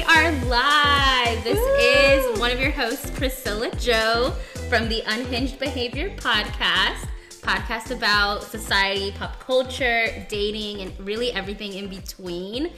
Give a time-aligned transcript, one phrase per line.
[0.00, 1.44] Okay, we are live.
[1.44, 4.30] This is one of your hosts, Priscilla Jo
[4.70, 7.06] from the Unhinged Behavior Podcast.
[7.42, 12.70] Podcast about society, pop culture, dating, and really everything in between.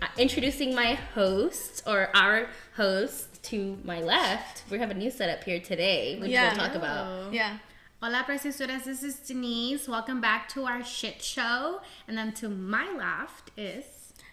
[0.00, 4.62] Uh, introducing my host, or our host to my left.
[4.70, 6.48] We have a new setup here today, which Yeah.
[6.56, 7.32] we'll talk about.
[7.34, 7.58] Yeah.
[8.02, 8.84] Hola, preciosas.
[8.84, 9.86] This is Denisse.
[9.86, 11.82] Welcome back to our shit show.
[12.08, 13.84] And then to my left is.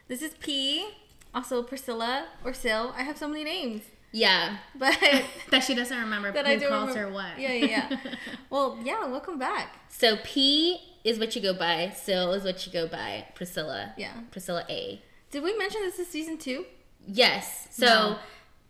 [0.08, 0.88] This is P.
[1.34, 2.94] Also Priscilla or Sil.
[2.98, 3.82] I have so many names.
[4.12, 4.58] Yeah.
[4.76, 4.98] But
[5.52, 7.10] That she doesn't remember that who I don't calls remember.
[7.10, 7.40] her what.
[7.40, 7.98] Yeah, yeah, yeah.
[8.50, 9.76] well, yeah, welcome back.
[9.90, 11.92] So P is what you go by.
[11.96, 13.26] Sil is what you go by.
[13.36, 13.94] Priscilla.
[13.98, 14.14] Yeah.
[14.32, 15.02] Priscilla A.
[15.32, 16.66] Did we mention this is season two?
[17.06, 17.68] Yes.
[17.72, 18.20] So No.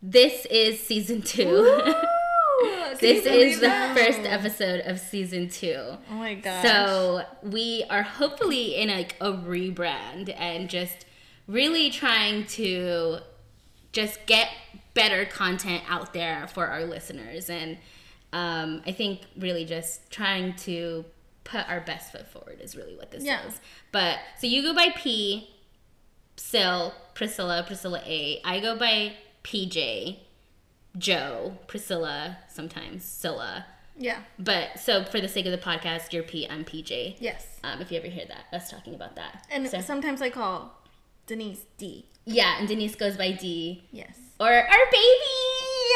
[0.02, 1.94] this is season two.
[3.00, 3.96] This is the that?
[3.96, 5.76] first episode of season two.
[6.10, 6.62] Oh my god.
[6.62, 11.04] So we are hopefully in like a rebrand and just
[11.48, 13.18] really trying to
[13.92, 14.48] just get
[14.94, 17.78] better content out there for our listeners and
[18.32, 21.04] um, I think really just trying to
[21.44, 23.46] put our best foot forward is really what this Yeah.
[23.46, 23.58] is.
[23.90, 25.48] But so you go by P,
[26.36, 28.40] Sil, Priscilla, Priscilla A.
[28.44, 30.18] I go by PJ,
[30.98, 33.64] Jo, Priscilla, sometimes Scylla.
[33.96, 34.18] yeah.
[34.38, 37.16] But so for the sake of the podcast, you're P, I'm PJ.
[37.20, 37.46] Yes.
[37.64, 39.46] Um, if you ever hear that, us talking about that.
[39.50, 40.77] And So- sometimes I call
[41.28, 42.06] Denisse D.
[42.24, 44.16] yeah, and Denisse goes by D Yes.
[44.40, 45.34] or our baby.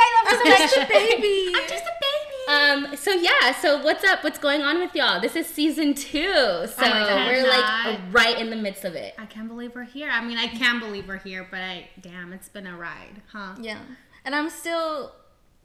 [0.05, 1.53] I love I'm this just a baby.
[1.55, 2.89] I'm just a baby.
[2.91, 2.97] Um.
[2.97, 3.53] So yeah.
[3.61, 4.25] So what's up?
[4.25, 5.21] What's going on with y'all?
[5.21, 6.33] This is season two.
[6.33, 7.29] So my God.
[7.29, 9.15] we're like right in the midst of it.
[9.19, 10.11] I can't believe we're here.
[10.11, 11.89] I mean, I can't believe we're here, but I.
[12.01, 13.55] Damn, it's been a ride, huh?
[13.61, 13.79] Yeah.
[14.25, 15.13] And I'm still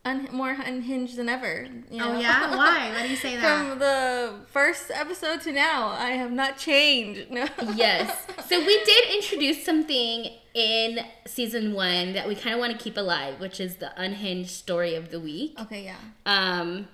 [0.05, 1.67] un- more unhinged than ever.
[1.91, 2.19] you Oh, know?
[2.19, 2.49] yeah?
[2.55, 2.91] Why?
[2.93, 3.41] Why do you say that?
[3.69, 7.31] From the first episode to now, I have not changed.
[7.31, 7.45] No.
[7.75, 8.15] yes.
[8.47, 12.95] So we did introduce something in season one that we kind of want to keep
[12.95, 15.59] alive, which is the unhinged story of the week.
[15.59, 15.97] Okay, yeah.
[16.25, 16.87] Um,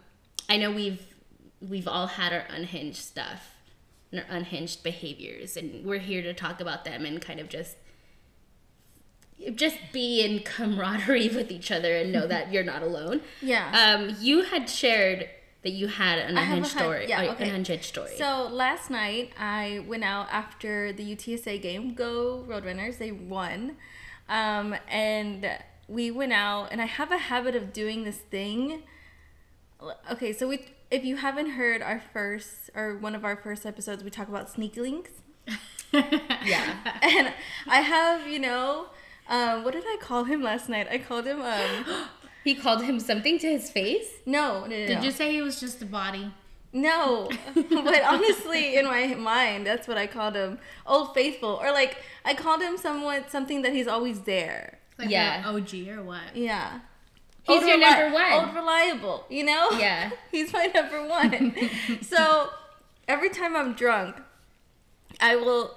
[0.49, 1.05] I know we've
[1.61, 3.51] we've all had our unhinged stuff
[4.11, 7.75] and our unhinged behaviors, and we're here to talk about them and kind of just
[9.55, 13.21] just be in camaraderie with each other and know that you're not alone.
[13.41, 13.95] Yeah.
[13.99, 15.29] Um, you had shared
[15.63, 17.05] that you had an I have a unhinged hun- story.
[17.07, 17.49] yeah, okay.
[17.49, 18.11] An unhinged story.
[18.17, 21.93] So last night I went out after the UTSA game.
[21.93, 22.97] Go Roadrunners!
[22.97, 23.77] They won,
[24.27, 25.49] um, and
[25.87, 26.69] we went out.
[26.71, 28.83] And I have a habit of doing this thing.
[30.11, 34.03] Okay, so we if you haven't heard our first or one of our first episodes,
[34.03, 35.11] we talk about sneaky links.
[35.93, 36.97] yeah.
[37.01, 37.33] and
[37.67, 38.87] I have you know.
[39.29, 40.87] Um, what did I call him last night?
[40.91, 41.85] I called him um
[42.43, 44.09] He called him something to his face.
[44.25, 45.03] no no no, Did no.
[45.03, 46.31] you say he was just a body?
[46.75, 50.57] No, but honestly, in my mind, that's what I called him.
[50.87, 54.79] Old faithful, or like I called him somewhat something that he's always there.
[54.97, 55.47] Like Yeah.
[55.47, 56.35] an OG or what?
[56.35, 56.79] Yeah,
[57.43, 58.31] He's Old your reli- number one.
[58.33, 59.69] Old reliable, you know.
[59.77, 60.09] Yeah.
[60.31, 61.55] he's my number one.
[62.01, 62.49] so
[63.07, 64.15] every time I'm drunk,
[65.21, 65.75] I will,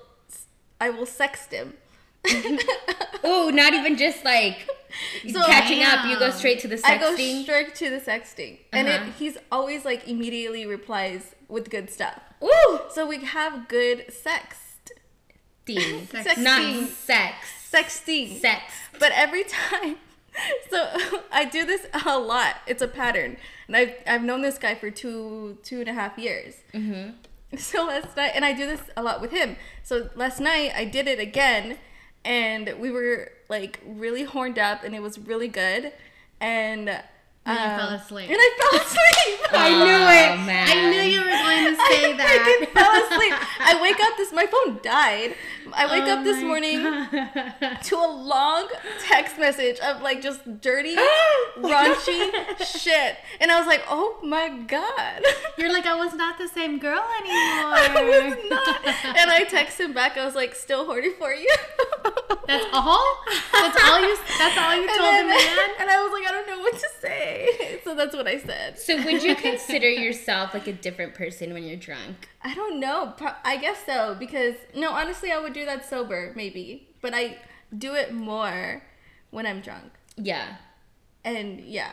[0.81, 1.75] I will sext him.
[3.27, 4.69] Ooh, not even just like
[5.31, 6.07] So- catching up.
[6.07, 7.43] You go straight to the I go sexting.
[7.43, 9.05] straight to the sexting, and Uh-huh.
[9.07, 12.21] it, he's always like immediately replies with good stuff.
[12.43, 14.93] Ooh, So we have good sext,
[15.67, 16.39] sexting, Sexting.
[16.43, 17.35] not sex.
[17.73, 18.41] sexting.
[18.41, 18.63] Sex.
[18.99, 19.97] But every time,
[20.71, 20.89] so
[21.33, 22.57] I do this a lot.
[22.67, 23.37] It's a pattern,
[23.67, 26.55] and I've I've known this guy for two two and a half years.
[26.75, 27.11] Mm-hmm.
[27.59, 29.57] So last night, and I do this a lot with him.
[29.83, 31.79] So last night I did it again,
[32.27, 35.93] and we were like really horned up, and it was really good.
[36.41, 37.03] And
[37.47, 38.29] And you um, fell asleep.
[38.29, 39.53] And I fell asleep.
[39.53, 40.47] I knew Oh, it.
[40.47, 40.69] man.
[40.69, 42.27] I knew you were going to say that.
[42.27, 42.59] I that.
[42.61, 43.35] freaking fell asleep.
[43.61, 44.33] I wake up this.
[44.33, 45.35] My phone died.
[45.73, 47.79] I wake Oh up this morning God.
[47.83, 48.69] to a long
[49.01, 50.95] text message of like just dirty,
[51.59, 52.31] raunchy
[52.65, 55.23] shit, and I was like, "Oh my god."
[55.59, 57.75] You're like, I was not the same girl anymore.
[57.83, 59.17] I was not.
[59.17, 60.17] And I text him back.
[60.17, 61.53] I was like, "Still horny for you."
[62.47, 63.19] That's all.
[63.53, 64.17] That's all you.
[64.39, 65.69] That's all you And told then- the man.
[65.81, 67.36] And I was like, I don't know what to say.
[67.85, 68.79] So that's what I said.
[68.79, 72.29] So would you consider yourself like a different person when you're drunk?
[72.43, 73.15] I don't know.
[73.17, 77.37] Pro- I guess so because no, honestly, I would do that sober maybe, but I
[77.77, 78.83] do it more
[79.31, 79.93] when I'm drunk.
[80.17, 80.57] Yeah.
[81.25, 81.91] And yeah,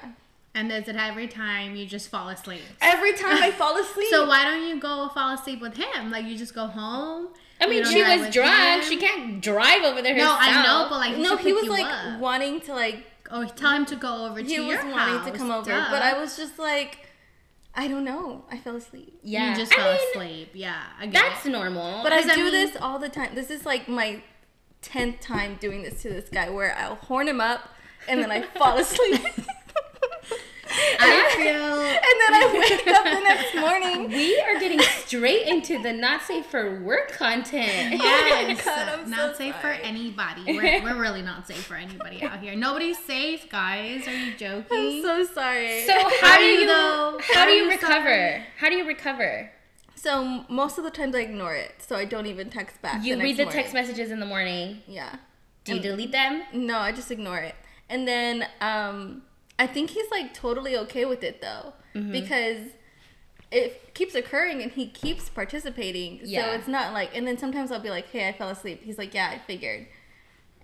[0.55, 2.61] And is it every time you just fall asleep?
[2.81, 4.07] every time I fall asleep.
[4.09, 6.11] So why don't you go fall asleep with him?
[6.11, 7.29] Like you just go home.
[7.61, 8.83] I mean, she was drunk.
[8.83, 8.89] him?
[8.89, 10.39] She can't drive over there No, herself.
[10.41, 12.19] I know, but like no, he was like up.
[12.19, 13.05] wanting to like
[13.35, 14.93] Oh, or tell him to go over to he your was house.
[14.93, 15.87] wanting to come over, Duh.
[15.89, 16.99] but I was just like,
[17.73, 18.45] I don't know.
[18.51, 19.19] I fell asleep.
[19.23, 19.51] yeah.
[19.51, 20.49] You just I fell mean, asleep.
[20.53, 21.49] Yeah, I get That's it.
[21.49, 22.03] normal.
[22.03, 23.33] But I Because, I do mean- this all the time.
[23.33, 24.21] This is like my
[24.83, 27.69] tenth time doing this to this guy where I'll horn him up
[28.07, 29.21] and then I fall asleep.
[30.99, 31.73] I feel
[32.03, 34.09] and then I wake up the next morning.
[34.23, 37.93] We are getting straight into the not safe for work content.
[38.01, 39.77] yes, God, I'm not so safe sorry.
[39.77, 40.43] for anybody.
[40.45, 42.55] We're, we're really not safe for anybody out here.
[42.55, 44.07] Nobody's safe, guys.
[44.07, 44.77] Are you joking?
[44.77, 45.85] I'm so sorry.
[45.85, 47.19] So how do you you though?
[47.33, 47.93] how do you you recover?
[47.93, 48.43] sorry?
[48.57, 49.51] How do you recover?
[49.95, 53.03] So most of the times I ignore it, so I don't even text back.
[53.03, 54.81] You the read next the text messages in the morning.
[54.87, 55.15] Yeah.
[55.63, 56.43] Do you And- delete them?
[56.53, 57.55] No, I just ignore it.
[57.89, 59.23] And then um
[59.59, 61.73] I think he's like totally okay with it though.
[61.95, 62.11] Mm-hmm.
[62.11, 62.67] Because
[63.51, 66.19] it keeps occurring and he keeps participating.
[66.23, 66.45] Yeah.
[66.45, 68.81] So it's not like and then sometimes I'll be like, Hey, I fell asleep.
[68.83, 69.87] He's like, Yeah, I figured.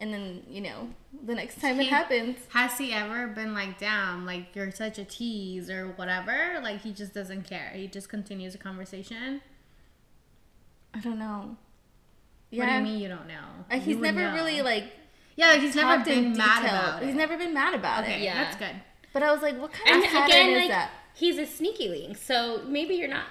[0.01, 0.89] And then, you know,
[1.25, 2.38] the next time it happens.
[2.53, 6.62] Has he ever been like, damn, like you're such a tease or whatever?
[6.63, 7.71] Like he just doesn't care.
[7.74, 9.42] He just continues the conversation.
[10.94, 11.57] I don't know.
[12.51, 13.65] What do you mean you don't know?
[13.71, 14.33] You he's never know.
[14.33, 14.85] really like
[15.39, 16.80] Yeah, like he's never talked been mad detail.
[16.80, 17.06] about it.
[17.07, 18.21] He's never been mad about Okay, it.
[18.24, 18.44] Yeah.
[18.44, 18.75] that's good.
[19.13, 20.91] But I was like, what kind And of pattern again, is like that?
[21.15, 23.25] he's a sneaky link, so maybe you're not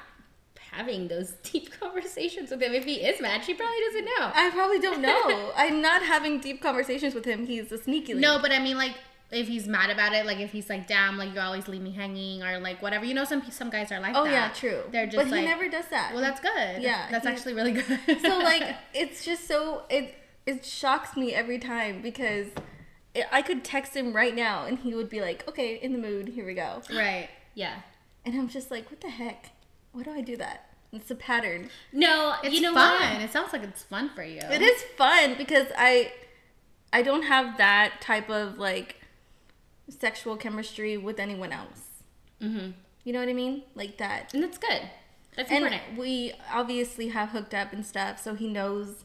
[0.72, 2.72] having those deep conversations with him.
[2.72, 4.30] If he is mad, she probably doesn't know.
[4.34, 5.52] I probably don't know.
[5.56, 7.46] I'm not having deep conversations with him.
[7.46, 8.22] He's a sneaky link.
[8.22, 8.94] No, but I mean, like,
[9.30, 11.90] if he's mad about it, like if he's like, "Damn, like you always leave me
[11.92, 13.04] hanging," or like whatever.
[13.04, 14.30] You know, some some guys are like Oh that.
[14.32, 14.80] yeah, true.
[14.90, 16.12] They're just but like, he never does that.
[16.14, 16.80] well, that's good.
[16.82, 18.00] Yeah, that's he- actually really good.
[18.22, 18.62] so like
[18.94, 20.14] it's just so it
[20.50, 22.46] it shocks me every time because
[23.14, 25.98] it, I could text him right now and he would be like, "Okay, in the
[25.98, 26.28] mood.
[26.28, 27.28] Here we go." right.
[27.54, 27.76] Yeah.
[28.24, 29.50] And I'm just like, "What the heck?
[29.92, 31.68] Why do I do that?" It's a pattern.
[31.92, 33.14] No, It's you know fun.
[33.14, 33.22] what?
[33.22, 34.40] It sounds like it's fun for you.
[34.40, 36.12] It is fun because I
[36.92, 38.96] I don't have that type of like
[39.90, 41.80] sexual chemistry with anyone else.
[42.40, 42.70] Mm-hmm.
[43.04, 43.62] You know what I mean?
[43.74, 44.32] Like that.
[44.34, 44.82] And that's good.
[45.36, 45.98] That's And important.
[45.98, 49.04] we obviously have hooked up and stuff, so he knows.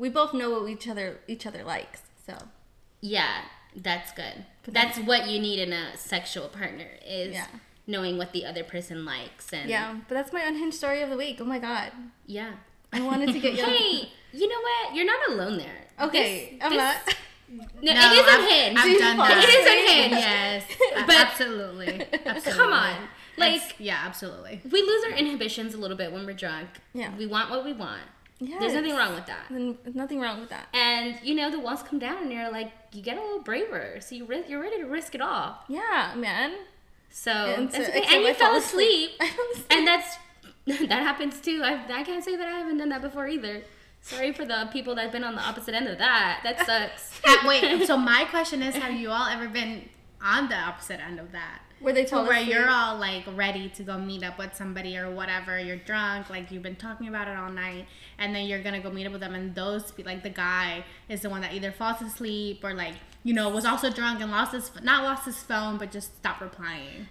[0.00, 2.00] We both know what each other each other likes.
[2.26, 2.34] So
[3.02, 3.42] Yeah,
[3.76, 4.44] that's good.
[4.66, 7.46] That's what you need in a sexual partner is Yeah.
[7.86, 11.16] knowing what the other person likes and yeah, but that's my unhinged story of the
[11.16, 11.36] week.
[11.40, 11.92] Oh my god,
[12.26, 12.52] yeah.
[12.92, 13.64] I wanted to get you.
[13.64, 14.94] Hey, you know what?
[14.94, 15.80] You're not alone there.
[16.00, 17.16] Okay, This- I'm this- not.
[17.52, 18.78] No, No, it is I've- unhinged.
[18.80, 19.48] I've done It that.
[19.58, 20.16] is unhinged.
[20.18, 20.64] Yes,
[20.94, 22.06] But- but absolutely.
[22.24, 22.52] absolutely.
[22.52, 22.94] Come on.
[23.36, 24.60] That's- Like yeah, absolutely.
[24.70, 26.68] we lose our inhibitions a little bit when we're drunk.
[26.94, 27.10] Yeah.
[27.16, 28.02] We want what we want.
[28.40, 29.94] There's nothing wrong with that.
[29.94, 30.68] Nothing wrong with that.
[30.72, 33.98] And you know the walls come down, and you're like, you get a little braver,
[34.00, 35.58] so you ri- you're ready to risk it all.
[35.68, 36.54] Yeah, man.
[37.10, 38.02] So And so- okay.
[38.08, 39.66] And you I fell asleep, asleep.
[39.70, 40.16] and that's
[40.66, 41.60] that happens too.
[41.64, 43.62] I I can't say that I haven't done that before either.
[44.02, 46.40] Sorry for the people that've been on the opposite end of that.
[46.42, 47.20] That sucks.
[47.44, 49.88] Wait, so my question is, have you all ever been
[50.22, 51.60] on the opposite end of that?
[51.80, 54.54] Where they To told where us you're all like ready to go meet up with
[54.54, 57.86] somebody or whatever, you're drunk, like you've been talking about it all night,
[58.18, 60.84] and then you're gonna go meet up with them, and those pe- like the guy
[61.08, 62.94] is the one that either falls asleep or like
[63.24, 66.40] you know was also drunk and lost his not lost his phone but just stopped
[66.42, 67.08] replying.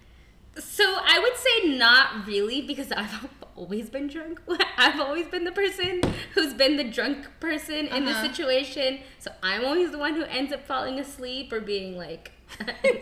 [0.58, 4.40] So I would say not really because I've always been drunk.
[4.78, 6.02] I've always been the person
[6.34, 8.28] who's been the drunk person in the Uh-huh.
[8.28, 9.00] situation.
[9.20, 12.32] So I'm always the one who ends up falling asleep or being like,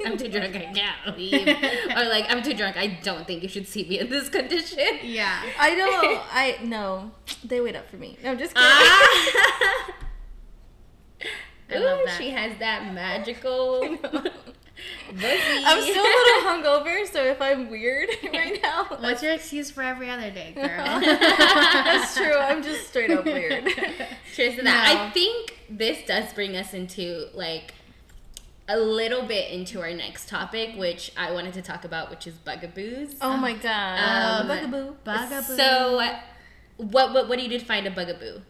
[0.06, 1.48] I'm too drunk, I can't leave.
[1.48, 4.80] or like, I'm too drunk, I don't think you should see me in this condition.
[5.04, 5.42] Yeah.
[5.60, 6.22] I know.
[6.32, 7.12] I no.
[7.44, 8.18] They wait up for me.
[8.24, 8.70] No, I'm just kidding.
[8.70, 9.92] Ah.
[11.70, 12.18] I love Ooh, that.
[12.18, 13.84] She has that magical.
[15.10, 19.82] I'm still a little hungover, so if I'm weird right now, What's your excuse for
[19.82, 20.66] every other day, girl?
[20.86, 22.36] that's true.
[22.38, 23.66] I'm just straight up weird.
[24.36, 24.94] Cheers to that.
[24.96, 25.08] No.
[25.08, 27.74] I think this does bring us into like
[28.69, 32.36] a little bit into our next topic, which I wanted to talk about, which is
[32.36, 33.15] bugaboos.
[33.21, 34.95] Oh my god, Um, bugaboo.
[35.03, 35.55] Bugaboo.
[35.57, 36.19] So, what
[36.77, 38.41] what what do you define a bugaboo?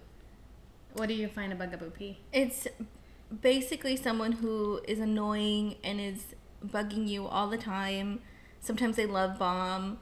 [0.93, 2.17] what do you find a bugaboo P?
[2.33, 2.67] It's
[3.41, 6.33] basically someone who is annoying and is
[6.65, 8.19] bugging you all the time.
[8.59, 10.00] Sometimes they love bomb.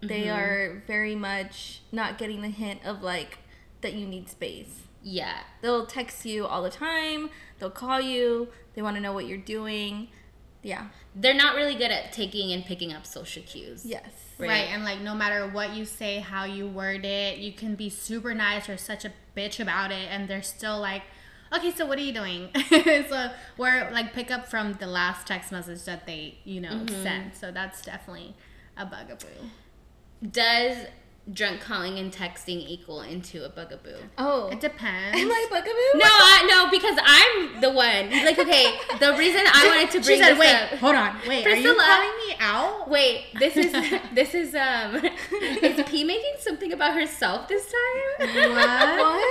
[0.00, 3.38] They are very much not getting the hint of like
[3.82, 4.82] that you need space.
[5.02, 7.30] Yeah, They'll text you all the time.
[7.58, 8.48] They'll call you.
[8.74, 10.08] They want to know what you're doing.
[10.62, 10.88] Yeah.
[11.14, 13.86] they're not really good at taking and picking up social cues.
[13.86, 14.04] Yes.
[14.38, 14.48] Right.
[14.48, 14.68] Right.
[14.70, 18.34] and like no matter what you say, how you word it, you can be super
[18.34, 21.02] nice or such a bitch about it, and they're still like,
[21.52, 22.50] okay, so what are you doing?
[23.08, 27.02] so we're like pick up from the last text message that they, you know, mm-hmm.
[27.02, 27.36] sent.
[27.36, 28.34] So that's definitely
[28.76, 29.26] a bugaboo.
[30.30, 30.76] Does
[31.32, 33.96] drunk calling and texting equal into a bugaboo?
[34.16, 34.48] Oh.
[34.48, 35.18] It depends.
[35.20, 35.98] Am I a bugaboo?
[35.98, 38.10] No, I, no, because I'm the one.
[38.24, 40.78] Like, okay, the reason I wanted to She bring said, this "Wait, up.
[40.78, 41.46] hold on, wait.
[41.46, 43.72] Are you calling me out?" Wait, this is
[44.14, 44.96] this is um
[45.42, 48.28] is P making something about herself this time?
[48.50, 49.24] What?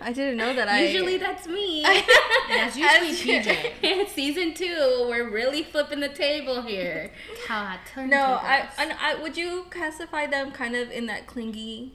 [0.00, 0.68] I didn't know that.
[0.68, 1.82] I Usually that's me.
[2.48, 4.08] That's usually PJ.
[4.14, 7.10] Season two, we're really flipping the table here.
[7.46, 8.38] How I turned No.
[8.40, 11.94] I, and I would you classify them kind of in that clingy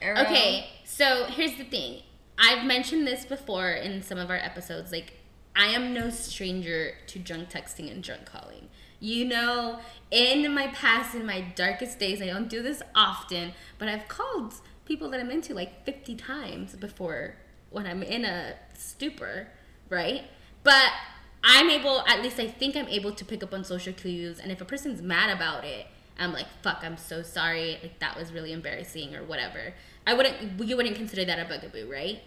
[0.00, 0.20] era?
[0.20, 2.02] Okay, so here's the thing.
[2.38, 4.92] I've mentioned this before in some of our episodes.
[4.92, 5.14] Like,
[5.56, 8.68] I am no stranger to drunk texting and drunk calling.
[9.00, 13.88] You know, in my past, in my darkest days, I don't do this often, but
[13.88, 17.36] I've called people that I'm into like 50 times before
[17.70, 19.48] when I'm in a stupor,
[19.88, 20.24] right?
[20.62, 20.90] But
[21.44, 24.50] I'm able, at least I think I'm able to pick up on social cues, and
[24.50, 25.86] if a person's mad about it,
[26.18, 27.78] I'm like, fuck, I'm so sorry.
[27.82, 29.74] Like, that was really embarrassing or whatever.
[30.06, 32.20] I wouldn't, you wouldn't consider that a bugaboo, right?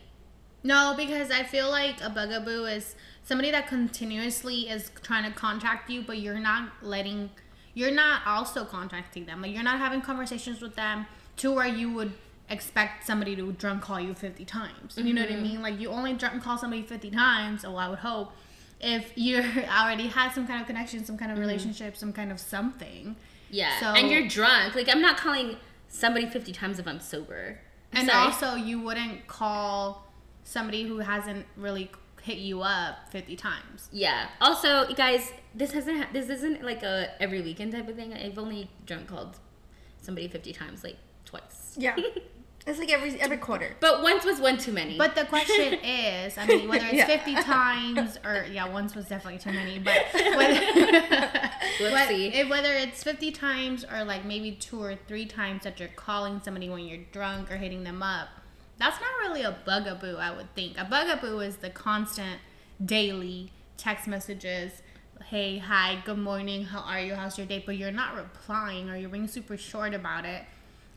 [0.64, 5.90] No, because I feel like a bugaboo is somebody that continuously is trying to contact
[5.90, 7.32] you, but you're not letting,
[7.74, 9.42] you're not also contacting them.
[9.42, 11.08] Like you're not having conversations with them
[11.38, 12.14] to where you would
[12.50, 14.98] expect somebody to drunk call you 50 times.
[14.98, 15.44] You know what I mm-hmm.
[15.44, 15.62] mean?
[15.62, 18.34] Like you only drunk call somebody 50 times, or I would hope,
[18.80, 21.48] if you already had some kind of connection, some kind of mm-hmm.
[21.48, 23.16] relationship, some kind of something.
[23.52, 23.80] Yeah.
[23.80, 24.74] So- and you're drunk.
[24.76, 27.60] Like, I'm not calling somebody 50 times if I'm sober.
[27.94, 28.18] And Sorry.
[28.26, 30.08] also, you wouldn't call
[30.44, 31.92] somebody who hasn't really
[32.22, 33.90] hit you up 50 times.
[33.92, 34.28] Yeah.
[34.40, 35.98] Also, you guys, this hasn't.
[35.98, 38.14] Ha- this isn't like a every weekend type of thing.
[38.14, 39.38] I've only drunk called
[40.02, 41.76] somebody fifty times, like twice.
[41.78, 41.96] Yeah.
[42.68, 43.76] It's like every every quarter.
[43.80, 44.98] But once was one too many.
[44.98, 47.06] But the question is, I mean, whether it's Yeah.
[47.08, 50.60] 50 times or, yeah, once was definitely too many, but whether,
[51.80, 52.34] Whoopsie.
[52.34, 56.40] if- whether it's 50 times or like maybe two or three times that you're calling
[56.44, 58.28] somebody when you're drunk or hitting them up,
[58.78, 60.78] that's not really a bugaboo, I would think.
[60.78, 62.40] A bugaboo is the constant
[62.84, 64.82] daily text messages.
[65.26, 67.62] Hey, hi, good morning, how are you, how's your day?
[67.66, 70.44] But you're not replying or you're being super short about it.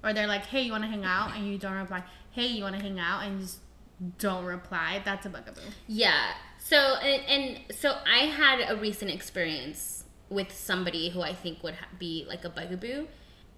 [0.04, 1.34] Or they're like, hey, you want to hang out?
[1.34, 2.04] And you don't reply.
[2.30, 3.25] Hey, you want to hang out?
[3.25, 3.58] And you just
[4.18, 5.00] don't reply.
[5.04, 5.61] That's a bugaboo.
[5.87, 6.32] Yeah.
[6.58, 11.75] So and, and so I had a recent experience with somebody who I think would
[11.75, 13.06] ha- be like a bugaboo,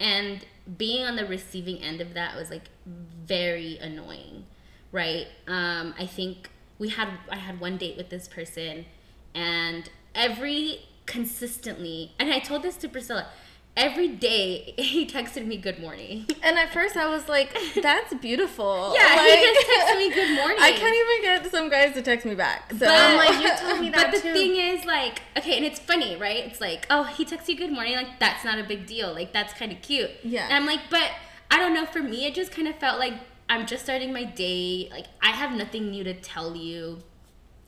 [0.00, 0.44] and
[0.76, 4.44] being on the receiving end of that was like very annoying,
[4.92, 5.26] right?
[5.46, 8.86] Um, I think we had I had one date with this person,
[9.34, 13.28] and every consistently, and I told this to Priscilla.
[13.76, 16.26] Every day he texted me good morning.
[16.42, 18.94] And at first I was like, that's beautiful.
[18.96, 20.56] Yeah, like, he just texted me good morning.
[20.60, 22.70] I can't even get some guys to text me back.
[22.72, 24.32] So But I'm like, you told me that But the too.
[24.32, 26.46] thing is, like, okay, and it's funny, right?
[26.46, 27.96] It's like, oh, he texts you good morning.
[27.96, 29.12] Like, that's not a big deal.
[29.12, 30.10] Like, that's kind of cute.
[30.24, 30.44] Yeah.
[30.46, 31.10] And I'm like, but
[31.50, 31.84] I don't know.
[31.84, 33.12] For me, it just kind of felt like
[33.50, 34.88] I'm just starting my day.
[34.90, 37.00] Like, I have nothing new to tell you.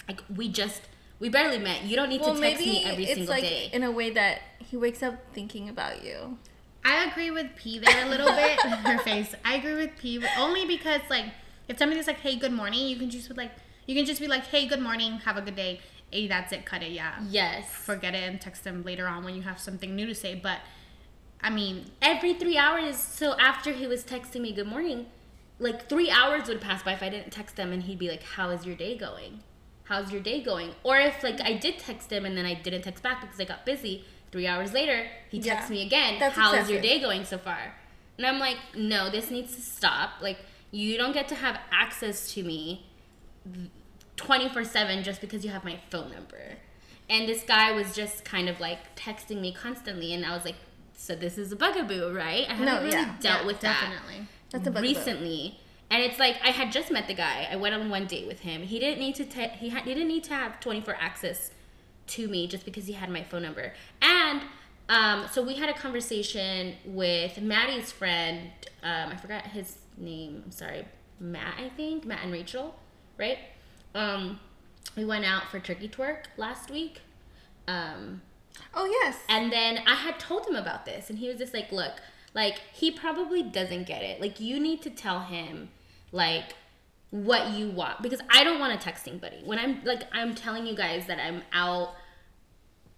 [0.09, 0.81] Like, we just,
[1.21, 1.85] we barely met.
[1.85, 3.71] You don't need well, to text maybe me every it's single like day.
[3.73, 6.39] in a way that he wakes up thinking about you.
[6.85, 8.61] I agree with P there a little bit.
[8.61, 9.35] Her face.
[9.45, 11.27] I agree with P only because like
[11.67, 13.53] if somebody's like, "Hey, good morning," you can just be like,
[13.87, 15.19] you can just be like, "Hey, good morning.
[15.19, 16.65] Have a good day." Hey, that's it.
[16.65, 16.93] Cut it.
[16.93, 17.17] Yeah.
[17.29, 17.69] yes.
[17.69, 20.35] Forget it and text them later on when you have something new to say.
[20.35, 20.61] But
[21.43, 22.97] I mean, every three hours.
[22.97, 25.07] So after he was texting me good morning,
[25.59, 28.23] like three hours would pass by if I didn't text him, and he'd be like,
[28.23, 29.43] "How is your day going?
[29.89, 32.83] How's your day going?" Or if like I did text him and then I didn't
[32.83, 34.05] text back because I got busy.
[34.31, 35.55] Three hours later, he Yeah.
[35.55, 36.19] texts me again.
[36.19, 36.73] That's How is excessive.
[36.75, 37.75] your day going so far?
[38.19, 40.11] And I'm like, no, this needs to stop.
[40.21, 40.39] Like,
[40.71, 42.85] you don't get to have access to me
[44.17, 46.57] 24 7 just because you have my phone number.
[47.11, 50.57] And this guy was just kind of like texting me constantly, and I was like,
[50.95, 52.45] so this is a bugaboo, right?
[52.49, 53.15] I haven't No, really yeah.
[53.21, 54.27] dealt yeah, with that definitely.
[54.51, 54.89] That's a bugaboo.
[54.89, 55.59] recently.
[55.91, 57.49] And it's like I had just met the guy.
[57.51, 58.63] I went on one date with him.
[58.63, 61.51] He didn't need to te- he, had, he didn't need to have 24 access
[62.09, 63.73] to me just because he had my phone number.
[64.03, 64.43] And
[64.89, 68.51] um, so we had a conversation with Maddie's friend.
[68.83, 70.43] Um, I forgot his name.
[70.45, 70.85] I'm sorry,
[71.21, 71.55] Matt.
[71.59, 72.75] I think Matt and Rachel,
[73.19, 73.39] right?
[73.95, 74.41] Um,
[74.97, 77.01] we went out for turkey twerk last week.
[77.67, 78.23] Um,
[78.75, 79.17] Oh yes.
[79.29, 81.93] and then I had told him about this, and he was just like, "Look,
[82.35, 84.21] like he probably doesn't get it.
[84.21, 85.69] Like you need to tell him,
[86.13, 86.55] like."
[87.11, 89.41] what you want because I don't want a texting buddy.
[89.45, 91.95] When I'm like I'm telling you guys that I'm out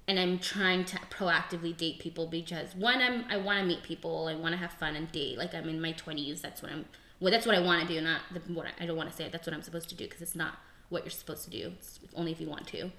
[0.09, 4.27] and I'm trying to proactively date people because one I'm I want to meet people,
[4.27, 5.39] I want to have fun and date.
[5.39, 6.87] Like I'm in my 20s, that's what I'm
[7.21, 9.17] well that's what I want to do, not the, what I, I don't want to
[9.17, 10.55] say that's what I'm supposed to do because it's not
[10.89, 11.73] what you're supposed to do.
[11.79, 12.91] It's only if you want to.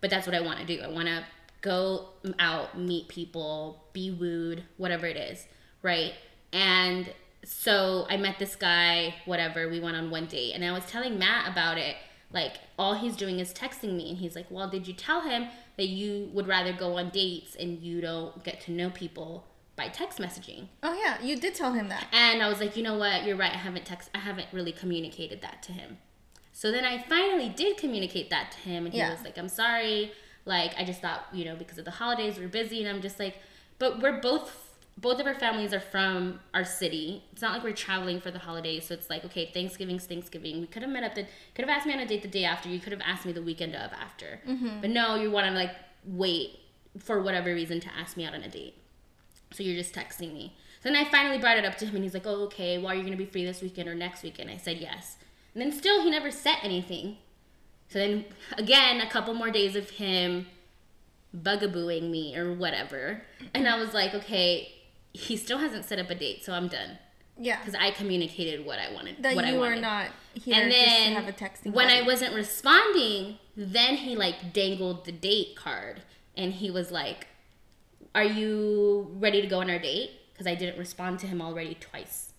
[0.00, 0.80] But that's what I want to do.
[0.80, 1.24] I want to
[1.62, 5.46] go out, meet people, be wooed, whatever it is,
[5.82, 6.14] right?
[6.52, 7.12] And
[7.44, 11.18] so I met this guy, whatever, we went on one date, and I was telling
[11.18, 11.96] Matt about it.
[12.32, 15.48] Like all he's doing is texting me, and he's like, "Well, did you tell him
[15.76, 19.88] that you would rather go on dates and you don't get to know people by
[19.88, 22.06] text messaging?" Oh yeah, you did tell him that.
[22.12, 23.24] And I was like, you know what?
[23.24, 23.52] You're right.
[23.52, 24.10] I haven't text.
[24.14, 25.98] I haven't really communicated that to him.
[26.52, 29.10] So then I finally did communicate that to him, and he Yeah.
[29.10, 30.12] was like, "I'm sorry.
[30.44, 33.18] Like I just thought, you know, because of the holidays, we're busy." And I'm just
[33.18, 33.38] like,
[33.80, 34.68] "But we're both."
[34.98, 37.24] Both of our families are from our city.
[37.32, 40.60] It's not like we're traveling for the holidays, so it's like okay, Thanksgiving's Thanksgiving.
[40.60, 41.14] We could have met up.
[41.14, 42.68] The could have asked me on a date the day after.
[42.68, 44.40] You could have asked me the weekend of after.
[44.46, 44.80] Mm-hmm.
[44.82, 46.60] But no, you want to like wait
[46.98, 48.74] for whatever reason to ask me out on a date.
[49.52, 50.54] So you're just texting me.
[50.82, 52.88] So then I finally brought it up to him and he's like, Oh, okay, well,
[52.88, 54.50] are you gonna be free this weekend or next weekend?
[54.50, 55.16] I said yes.
[55.54, 57.18] And then still he never said anything.
[57.88, 58.24] So then
[58.56, 60.46] again, a couple more days of him
[61.36, 63.22] bugabooing me or whatever.
[63.54, 64.72] And I was like, Okay,
[65.12, 66.98] he still hasn't set up a date, so I'm done.
[67.38, 67.58] Yeah.
[67.58, 69.22] Because I communicated what I wanted.
[69.22, 71.72] That what I you are not here and just to then have a texting.
[71.72, 76.02] when I wasn't responding, then he like dangled the date card
[76.36, 77.28] and he was like,
[78.14, 81.74] "Are you ready to go on our date?" Because I didn't respond to him already
[81.80, 82.32] twice,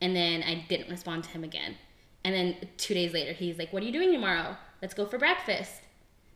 [0.00, 1.76] and then I didn't respond to him again,
[2.24, 4.56] and then two days later he's like, "What are you doing tomorrow?
[4.82, 5.82] Let's go for breakfast."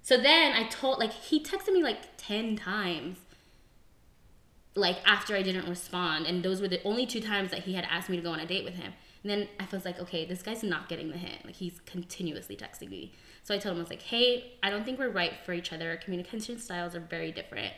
[0.03, 3.19] So then I told like he texted me like ten times.
[4.75, 7.87] Like after I didn't respond, and those were the only two times that he had
[7.91, 8.93] asked me to go on a date with him.
[9.23, 11.45] And then I was like, okay, this guy's not getting the hint.
[11.45, 13.12] Like he's continuously texting me.
[13.45, 15.73] So I told him I was like, hey, I don't think we're right for each
[15.73, 15.91] other.
[15.91, 17.73] Our communication styles are very different.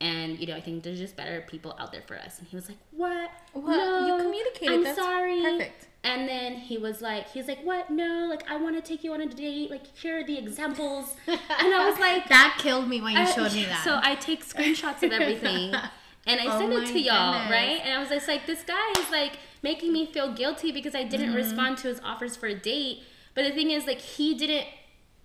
[0.00, 2.38] And you know, I think there's just better people out there for us.
[2.38, 3.30] And he was like, "What?
[3.54, 4.72] Well, you communicated.
[4.72, 5.40] I'm That's sorry.
[5.42, 5.88] Perfect.
[6.04, 7.88] And then he was like, he's like, what?
[7.90, 9.70] No, like I want to take you on a date.
[9.70, 11.14] Like here are the examples.
[11.28, 13.84] and I was like, that killed me when you I- showed me that.
[13.84, 15.72] So I take screenshots of everything.
[16.26, 17.50] And I Oh send it to y'all, goodness.
[17.50, 17.80] right?
[17.84, 21.00] And I was just like, this guy is like making me feel guilty because I
[21.02, 21.10] Mm-hmm.
[21.10, 23.02] didn't respond to his offers for a date.
[23.34, 24.66] But the thing is, like, he didn't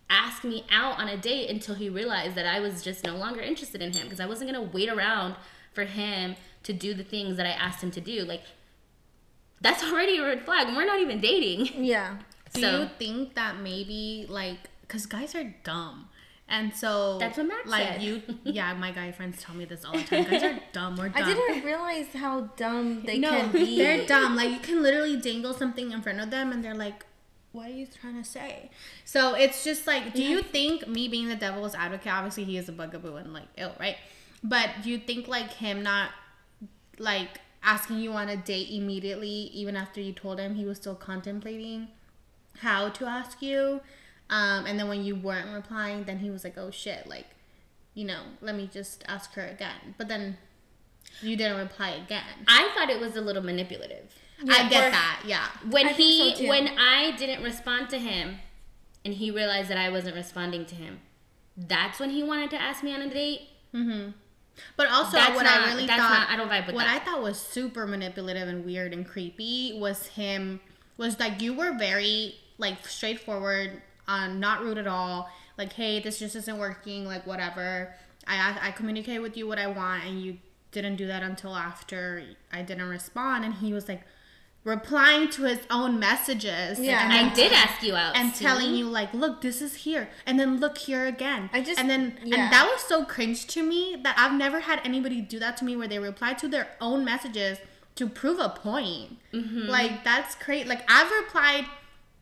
[0.10, 3.42] ask me out on a date until he realized that I was just no longer
[3.42, 5.36] interested in him because I wasn't gonna wait around
[5.74, 8.24] for him to do the things that I asked him to do.
[8.24, 8.44] Like,
[9.62, 10.68] that's already a red flag.
[10.76, 11.84] We're not even dating.
[11.84, 12.18] Yeah.
[12.54, 16.08] Do so you think that maybe like because guys are dumb,
[16.50, 18.02] and so That's what Max like said.
[18.02, 20.24] you, yeah, my guy friends tell me this all the time.
[20.24, 20.96] Guys are dumb.
[20.96, 21.24] We're dumb.
[21.24, 23.78] I didn't realize how dumb they no, can be.
[23.78, 24.36] they're dumb.
[24.36, 27.06] Like you can literally dangle something in front of them, and they're like,
[27.52, 28.70] "What are you trying to say?"
[29.04, 32.14] So it's just like, do you think me being the devil's advocate?
[32.14, 33.98] Obviously, he is a bugaboo and like ill, right?
[34.44, 36.12] But do you think like him not
[36.98, 40.96] like asking you on a date immediately, even after you told him he was still
[40.96, 41.90] contemplating
[42.60, 43.82] how to ask you,
[44.30, 47.28] um, and then when you weren't replying, then he was like, "Oh shit!" Like,
[47.94, 49.96] you know, let me just ask her again.
[49.98, 50.38] But then
[51.22, 52.24] you didn't reply again.
[52.48, 54.14] I thought it was a little manipulative.
[54.50, 55.48] I get Or- that, yeah.
[55.70, 56.48] when I think he so, too.
[56.48, 58.38] when I didn't respond to him
[59.04, 61.00] and he realized that I wasn't responding to him,
[61.58, 63.42] that's when he wanted to ask me on a date.
[63.74, 64.12] Mm-hmm.
[64.76, 66.84] But also, That's what not- I really that's thought, not- I don't vibe with what
[66.86, 67.02] that.
[67.02, 70.60] I thought was super manipulative and weird and creepy was him
[70.98, 75.30] was like you were very like straightforward, um, not rude at all.
[75.58, 77.06] Like, hey, this just isn't working.
[77.06, 77.94] Like, whatever.
[78.28, 80.38] I I communicate with you what I want, and you
[80.72, 83.46] didn't do that until after I didn't respond.
[83.46, 84.04] And he was like
[84.64, 86.78] replying to his own messages.
[86.80, 87.04] Yeah.
[87.06, 88.44] and I then did ask you out and see?
[88.44, 91.90] telling you like look this is here and then look here again I just- and
[91.90, 92.36] then yeah.
[92.44, 95.66] and that was so cringe to me that i've never had anybody do that to
[95.66, 97.60] me where they reply to their own messages
[97.96, 99.70] to prove a point Mm-hmm.
[99.70, 101.66] like that's great like i've replied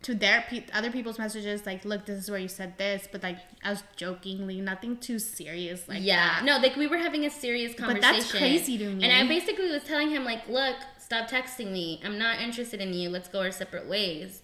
[0.05, 3.23] to their pe- other people's messages like look this is where you said this but
[3.23, 6.45] like as jokingly nothing too serious like yeah, that.
[6.45, 8.13] no, like we were having a serious conversation.
[8.19, 9.03] that's crazy to me.
[9.03, 11.99] And I basically was telling him like, look, stop texting me.
[12.05, 13.09] I'm not interested in you.
[13.09, 14.43] Let's go our separate ways.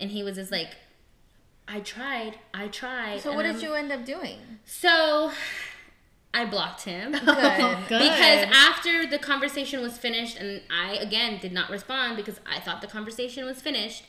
[0.00, 0.70] And he was just like,
[1.68, 2.38] I tried.
[2.54, 3.20] I tried.
[3.20, 4.38] So And what I'm- did you end up doing?
[4.64, 5.30] So
[6.32, 7.14] I blocked him.
[7.26, 7.88] Oh, good.
[7.88, 7.98] Good.
[8.00, 12.80] Because after the conversation was finished, and I again did not respond because I thought
[12.80, 14.04] the conversation was finished,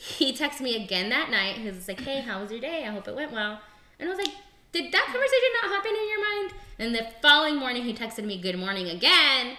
[0.00, 1.56] he texted me again that night.
[1.56, 2.84] He was like, "Hey, how was your day?
[2.86, 3.60] I hope it went well."
[3.98, 4.34] And I was like,
[4.72, 8.40] "Did that conversation not happen in your mind?" And the following morning, he texted me,
[8.40, 9.56] "Good morning" again,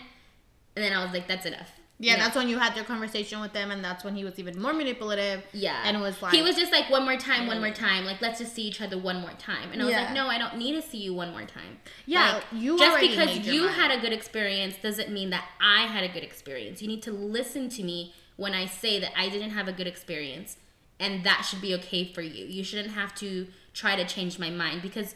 [0.76, 1.72] and then I was like, "That's enough."
[2.04, 2.24] yeah No.
[2.24, 4.74] that's when you had your conversation with them and that's when he was even more
[4.74, 5.84] manipulative Yeah.
[5.86, 8.06] and was like he was just like, one more time, one more time.
[8.06, 9.72] Like, let's just see each other one more time.
[9.72, 10.06] And I was Yeah.
[10.06, 11.78] like, no, I don't need to see you one more time.
[12.08, 13.76] Yeah, Like, you just because you mind.
[13.76, 16.82] had a good experience doesn't mean that I had a good experience.
[16.82, 19.88] You need to listen to me when I say that I didn't have a good
[19.96, 20.50] experience,
[21.00, 22.44] and that should be okay for you.
[22.58, 23.30] You shouldn't have to
[23.82, 25.10] try to change my mind because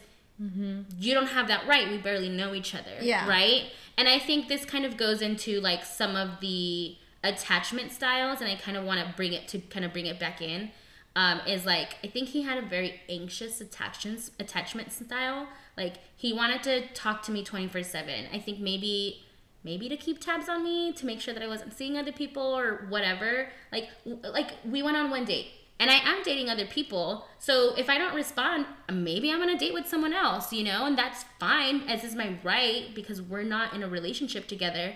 [1.05, 1.85] you don't have that right.
[1.89, 2.95] We barely know each other.
[3.01, 3.27] Yeah.
[3.27, 3.63] Right?
[3.97, 8.49] And I think this kind of goes into like some of the attachment styles and
[8.53, 10.71] I kind of want to bring it to kind of bring it back in.
[11.15, 15.47] um, is like I think he had a very anxious attachment attachment style.
[15.77, 18.25] Like he wanted to talk to me twenty four seven.
[18.33, 19.23] I think maybe
[19.65, 22.43] maybe to keep tabs on me to make sure that I wasn't seeing other people
[22.43, 23.49] or whatever.
[23.71, 25.47] Like like we went on one date
[25.79, 27.25] and I am dating other people.
[27.39, 30.85] So if I don't respond, maybe I'm on a date with someone else, you know,
[30.85, 34.93] and that's fine as is my right because we're not in a relationship together.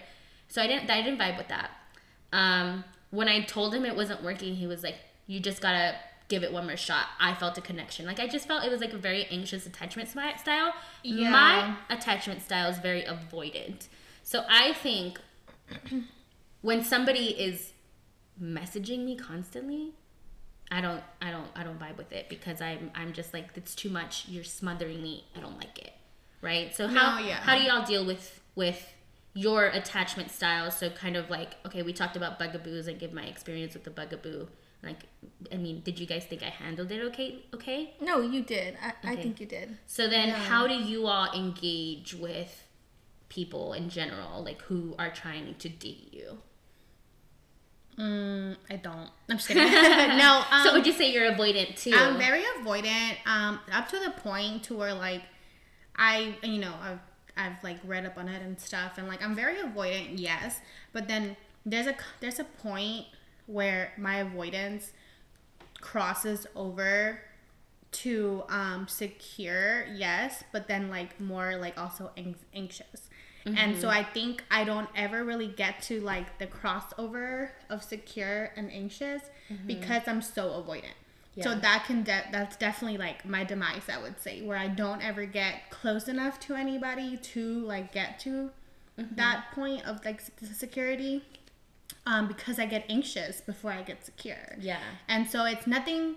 [0.48, 1.72] So I didn't I didn't vibe with that.
[2.32, 5.96] Um, when I told him it wasn't working, he was like, "You just gotta
[6.28, 8.06] give it one more shot." I felt a connection.
[8.06, 10.74] Like I just felt it was like a very anxious attachment style.
[11.04, 11.32] Yeah.
[11.32, 13.88] My attachment style is very avoidant.
[14.30, 15.20] So I think
[16.62, 17.74] when somebody is
[18.39, 19.96] messaging me constantly,
[20.70, 23.74] I don't I don't I don't vibe with it because I'm I'm just like it's
[23.74, 24.26] too much.
[24.28, 25.26] You're smothering me.
[25.36, 25.94] I don't like it.
[26.44, 26.76] Right?
[26.76, 27.38] So how No, yeah.
[27.38, 28.94] how do y'all deal with with
[29.34, 30.78] your attachment styles?
[30.78, 33.89] So kind of like okay, we talked about bugaboos and give my experience with the
[33.89, 34.46] bugaboo.
[34.84, 35.06] Like
[35.52, 37.96] I mean, did you guys think I handled it okay okay?
[38.00, 38.78] No, you did.
[38.80, 39.80] I, I think you did.
[39.88, 40.36] So then Yeah.
[40.36, 42.65] how do you all engage with
[43.30, 46.39] people in general like who are trying to date you?
[47.98, 49.10] Mm, I don't.
[49.30, 49.63] I'm just kidding.
[49.65, 50.44] no.
[50.50, 51.92] Um, so would you say you're avoidant too?
[51.94, 53.15] I'm very avoidant.
[53.26, 55.24] Um, up to the point to where like,
[55.96, 57.00] I you know I've
[57.36, 60.13] I've like read up on it and stuff, and like I'm very avoidant.
[60.15, 60.60] Yes,
[60.94, 63.06] but then there's a there's a point
[63.48, 64.92] where my avoidance
[65.82, 67.22] crosses over
[67.92, 72.36] to um secure yes but then like more like also ang-
[73.50, 73.98] anxious and so mm-hmm.
[73.98, 79.24] i think i don't ever really get to like the crossover of secure and anxious
[79.52, 79.68] mm-hmm.
[79.68, 80.86] because i'm so avoidant.
[81.36, 81.44] Yeah.
[81.44, 85.02] so that can de- that's definitely like my demise i would say where i don't
[85.02, 88.52] ever get close enough to anybody to like get to
[89.00, 89.16] mm-hmm.
[89.16, 90.22] that point of like
[90.54, 91.24] security
[92.06, 94.56] um, because i get anxious before i get secure.
[94.60, 94.80] Yeah.
[95.08, 96.16] and so it's nothing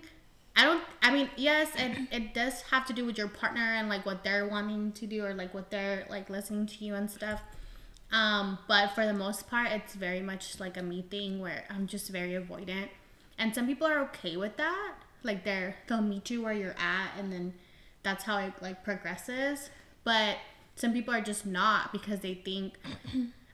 [0.55, 3.89] I don't I mean, yes, it it does have to do with your partner and
[3.89, 7.09] like what they're wanting to do or like what they're like listening to you and
[7.09, 7.41] stuff.
[8.11, 11.87] Um, but for the most part it's very much like a me thing where I'm
[11.87, 12.89] just very avoidant.
[13.39, 14.93] And some people are okay with that.
[15.23, 17.53] Like they're they'll meet you where you're at and then
[18.03, 19.69] that's how it like progresses.
[20.03, 20.37] But
[20.75, 22.77] some people are just not because they think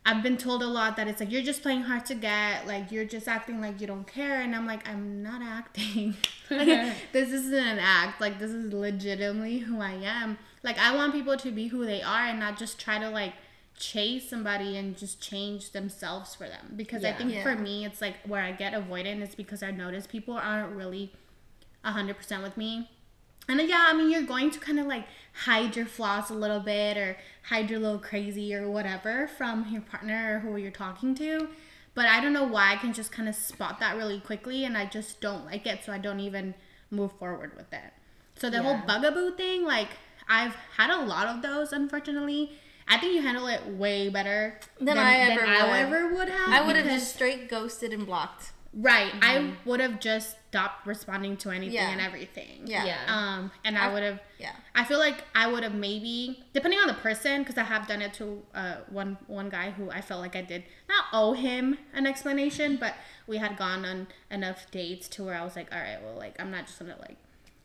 [0.09, 2.91] I've been told a lot that it's like you're just playing hard to get, like
[2.91, 6.15] you're just acting like you don't care, and I'm like I'm not acting.
[6.49, 6.67] like,
[7.11, 8.19] this isn't an act.
[8.19, 10.39] Like this is legitimately who I am.
[10.63, 13.33] Like I want people to be who they are and not just try to like
[13.77, 16.73] chase somebody and just change themselves for them.
[16.75, 17.43] Because I think Yeah.
[17.43, 21.13] for me, it's like where I get avoidant is because I notice people aren't really
[21.83, 22.89] hundred percent with me.
[23.49, 26.59] And yeah, I mean, you're going to kind of like hide your flaws a little
[26.59, 31.15] bit or hide your little crazy or whatever from your partner or who you're talking
[31.15, 31.49] to.
[31.95, 34.77] But I don't know why I can just kind of spot that really quickly and
[34.77, 35.83] I just don't like it.
[35.83, 36.53] So I don't even
[36.91, 37.91] move forward with it.
[38.35, 39.89] So the whole bugaboo thing, like,
[40.29, 42.51] I've had a lot of those, unfortunately.
[42.87, 45.93] I think you handle it way better Than I ever than I would.
[45.95, 46.49] ever would have.
[46.49, 48.51] I would have just straight ghosted and blocked.
[48.71, 49.11] Right.
[49.21, 51.89] I would have just stopped responding to anything Yeah.
[51.89, 52.61] and everything.
[52.65, 52.85] Yeah.
[52.85, 52.97] Yeah.
[53.07, 54.19] Um, and I would have.
[54.37, 54.51] Yeah.
[54.75, 58.01] I feel like I would have maybe, depending on the person, because I have done
[58.03, 61.77] it to uh, one one guy who I felt like I did not owe him
[61.93, 62.93] an explanation, but
[63.25, 66.39] we had gone on enough dates to where I was like, all right, well, like
[66.39, 67.17] I'm not just gonna like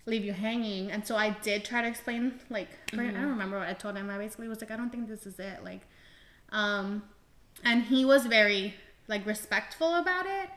[0.07, 3.59] leave you hanging, and so I did try to explain, like for- I don't remember
[3.59, 4.09] what I told him.
[4.09, 5.83] I basically was like, I don't think this is it, like,
[6.51, 7.03] um,
[7.63, 8.75] and he was very
[9.07, 10.49] like respectful about it.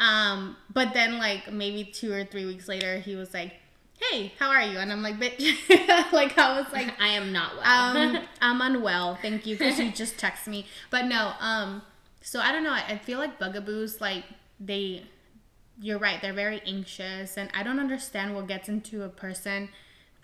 [0.00, 3.52] Um, but then like maybe two or three weeks later, he was like,
[4.00, 5.38] "Hey, how are you?" And I'm like, "Bitch,"
[6.12, 7.96] like I was like, I am not well.
[7.96, 9.18] um, I'm unwell.
[9.20, 10.64] Thank you, because you just text me.
[10.90, 11.82] But no, um,
[12.22, 12.72] so I don't know.
[12.72, 14.24] I, I feel like bugaboos, like
[14.58, 15.02] they,
[15.80, 16.20] you're right.
[16.22, 19.68] They're very anxious, and I don't understand what gets into a person,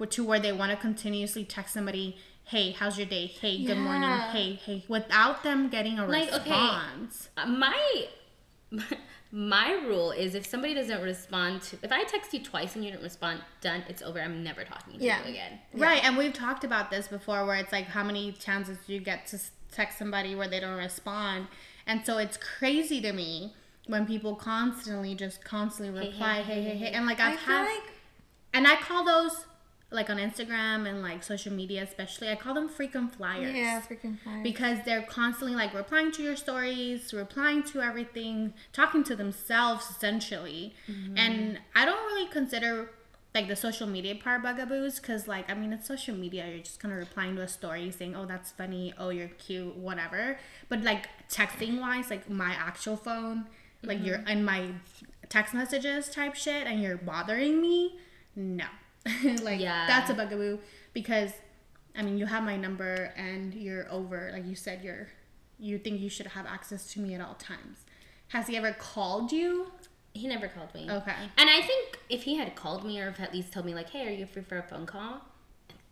[0.09, 3.27] to where they want to continuously text somebody, "Hey, how's your day?
[3.27, 4.09] Hey, good morning.
[4.09, 7.29] Hey, hey," without them getting a Like, response.
[7.37, 8.07] Uh, my
[9.33, 12.93] my rule is if somebody doesn't respond to if I text you twice and you
[12.93, 14.21] don't respond, done, it's over.
[14.21, 15.23] I'm never talking to Yeah.
[15.25, 15.59] you again.
[15.75, 19.01] Right, and we've talked about this before where it's like how many chances do you
[19.01, 19.39] get to
[19.73, 21.49] text somebody where they don't respond?
[21.87, 23.55] And so it's crazy to me
[23.87, 26.91] when people constantly just constantly reply, hey, hey, hey, hey, hey.
[26.93, 27.93] And like I I've feel had, like
[28.55, 29.45] and I call those,
[29.97, 33.55] like on Instagram and like social media especially, I call them freaking flyers.
[33.55, 34.43] yeah, freaking fire.
[34.43, 40.75] Because they're constantly like replying to your stories, replying to everything, talking to themselves essentially.
[40.89, 41.19] Mm-hmm.
[41.19, 42.91] And I don't really consider
[43.35, 46.47] like the social media part bugaboos because like I mean it's social media.
[46.47, 48.95] You're just kind of replying to a story saying, "Oh, that's funny.
[48.99, 49.77] Oh, you're cute.
[49.77, 53.47] Whatever." But like texting wise, like my actual phone,
[53.83, 54.07] like mm-hmm.
[54.07, 54.71] you're in my
[55.29, 57.99] text messages type shit and you're bothering me,
[58.35, 58.67] no.
[59.43, 59.87] like Yeah.
[59.87, 60.59] that's a bugaboo
[60.93, 61.33] because
[61.97, 65.09] I mean you have my number and you're over like you said you're
[65.59, 67.79] you think you should have access to me at all times.
[68.29, 69.73] Has he ever called you?
[70.13, 70.91] He never called me.
[70.91, 71.15] Okay.
[71.39, 73.91] And I think if he had called me or if at least told me like,
[73.91, 75.23] "Hey, are you free for a phone call?"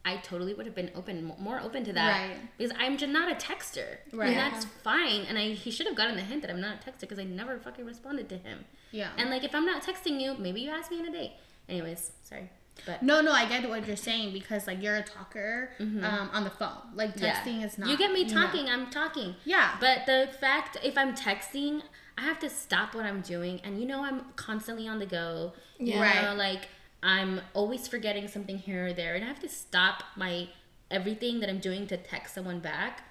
[0.07, 2.37] I totally would have been open, more open to that, Right.
[2.59, 4.29] Because I'm just not a texter, Right.
[4.29, 5.23] And that's fine.
[5.29, 7.25] And I he should have gotten the hint that I'm not a texter because I
[7.25, 8.67] never fucking responded to him.
[8.91, 9.11] Yeah.
[9.17, 11.33] And like, if I'm not texting you, maybe you ask me on a date.
[11.71, 12.51] Anyways, sorry,
[12.87, 16.45] but No, no, I get what you're saying because like you're a talker um, on
[16.45, 16.79] the phone.
[16.95, 17.25] Like Mm-hmm.
[17.25, 17.35] yeah.
[17.43, 17.89] texting is not.
[17.89, 18.35] You get me know.
[18.43, 19.35] talking, I'm talking.
[19.45, 19.77] Yeah.
[19.81, 21.83] But the fact if I'm texting,
[22.19, 25.53] I have to stop what I'm doing, and you know I'm constantly on the go.
[25.79, 25.97] Yeah.
[25.97, 26.37] know, Right.
[26.37, 26.69] like
[27.03, 30.49] I'm always forgetting something here or there, and I have to stop my
[30.91, 33.05] everything that I'm doing to text someone back.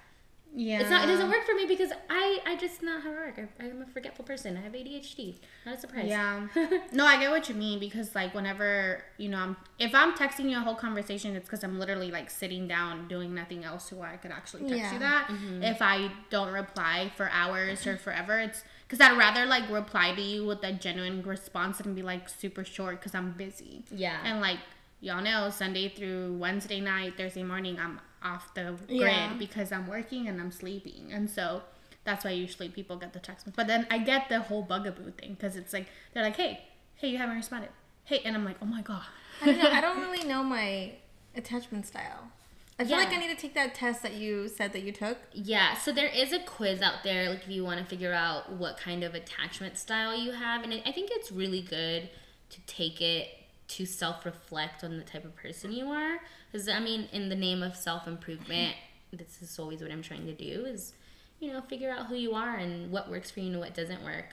[0.56, 0.80] Yeah.
[0.80, 1.04] It's not.
[1.04, 3.40] It doesn't work for me because I I just not how I work.
[3.60, 4.56] I, I'm a forgetful person.
[4.56, 5.36] I have ADHD.
[5.66, 6.06] Not a surprise.
[6.06, 6.46] Yeah.
[6.92, 10.48] no, I get what you mean because like whenever you know I'm if I'm texting
[10.48, 14.00] you a whole conversation, it's because I'm literally like sitting down doing nothing else, so
[14.02, 14.92] I could actually text Yeah.
[14.92, 15.26] you that.
[15.28, 15.62] Mm-hmm.
[15.64, 20.22] If I don't reply for hours or forever, it's because I'd rather like reply to
[20.22, 23.82] you with a genuine response and be like super short because I'm busy.
[23.90, 24.18] Yeah.
[24.24, 24.58] And like
[25.00, 29.34] y'all know, Sunday through Wednesday night, Thursday morning, I'm off the grid Yeah.
[29.38, 31.62] because I'm working and I'm sleeping, and so
[32.04, 33.46] that's why usually people get the text.
[33.54, 36.64] But then I get the whole bugaboo thing because it's like they're like, "Hey,
[36.96, 37.70] hey, you haven't responded."
[38.04, 39.04] Hey, and I'm like, "Oh my god."
[39.42, 39.70] I don't know.
[39.70, 40.92] I don't really know my
[41.36, 42.30] attachment style.
[42.78, 45.18] I feel like I need to take that test that you said that you took.
[45.32, 48.50] Yeah, so there is a quiz out there, like if you want to figure out
[48.52, 52.10] what kind of attachment style you have, and I think it's really good
[52.50, 53.28] to take it
[53.76, 56.20] to self-reflect on the type of person you are.
[56.50, 58.74] Because I mean, in the name of self-improvement,
[59.12, 60.94] this is always what I'm trying to do: is
[61.40, 64.02] you know figure out who you are and what works for you and what doesn't
[64.04, 64.26] work.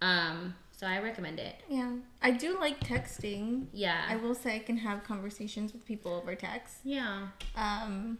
[0.00, 1.56] Um, so I recommend it.
[1.68, 3.66] Yeah, I do like texting.
[3.72, 6.78] Yeah, I will say I can have conversations with people over text.
[6.84, 7.28] Yeah.
[7.56, 8.18] Um.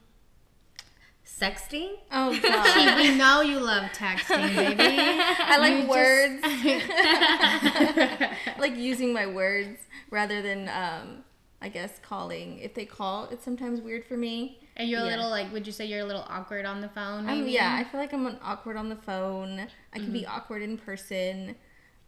[1.26, 1.90] Sexting.
[2.11, 4.98] Oh god, we know you love texting, baby.
[4.98, 6.40] I like You words.
[6.44, 9.78] I like using my words
[10.11, 11.24] rather than um.
[11.64, 12.58] I guess calling.
[12.58, 14.58] If they call, it's sometimes weird for me.
[14.76, 15.11] And you're a Yeah.
[15.11, 17.28] little like, would you say you're a little awkward on the phone?
[17.28, 19.61] Um, yeah, I feel like I'm an awkward on the phone.
[19.92, 20.12] I can Mm-hmm.
[20.12, 21.54] be awkward in person.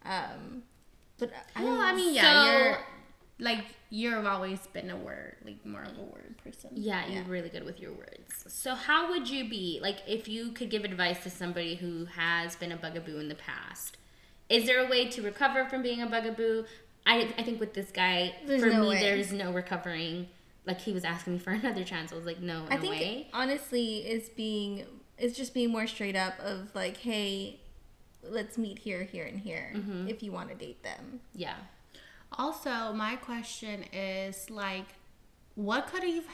[0.03, 0.63] Um,
[1.17, 2.77] but I, Well, I mean, yeah, So- you're
[3.39, 6.69] like you've always been a word, like more of a word person.
[6.73, 8.45] Yeah, you're really good with your words.
[8.47, 12.55] So, how would you be like if you could give advice to somebody who has
[12.55, 13.97] been a bugaboo in the past?
[14.47, 16.65] Is there a way to recover from being a bugaboo?
[17.07, 18.99] I, I think with this guy, There's for no me, way.
[18.99, 20.27] there's no recovering.
[20.65, 22.11] Like he was asking me for another chance.
[22.11, 23.27] I was like, no, no I think way.
[23.33, 24.85] honestly is being
[25.17, 27.59] is just being more straight up of like, hey,
[28.23, 30.07] let's meet here, here, and here Mm-hmm.
[30.07, 31.21] if you want to date them.
[31.33, 31.55] Yeah.
[32.33, 34.85] Also, my question is like,
[35.55, 36.27] what could you've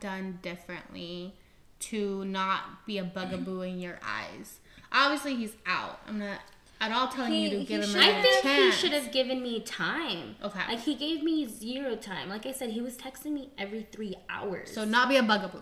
[0.00, 1.34] done differently
[1.78, 4.60] to not be a bugaboo in your eyes?
[4.90, 6.00] Obviously, he's out.
[6.08, 6.38] I'm not
[6.80, 8.74] at all telling you to give he him should- I think chance.
[8.74, 10.36] he should have given me time.
[10.42, 10.60] Okay.
[10.68, 12.28] Like he gave me zero time.
[12.28, 14.72] Like I said, he was texting me every three hours.
[14.72, 15.60] So not be a bugaboo.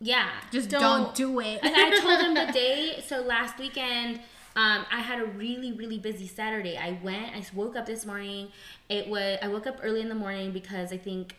[0.00, 0.28] yeah.
[0.52, 1.60] Just Don't- don't, do it.
[1.62, 3.02] And I told him the day.
[3.06, 4.20] So last weekend,
[4.60, 6.76] um, I had a really really busy Saturday.
[6.76, 7.34] I went.
[7.34, 8.48] I woke up this morning.
[8.90, 9.38] It was.
[9.40, 11.34] I woke up early in the morning because I think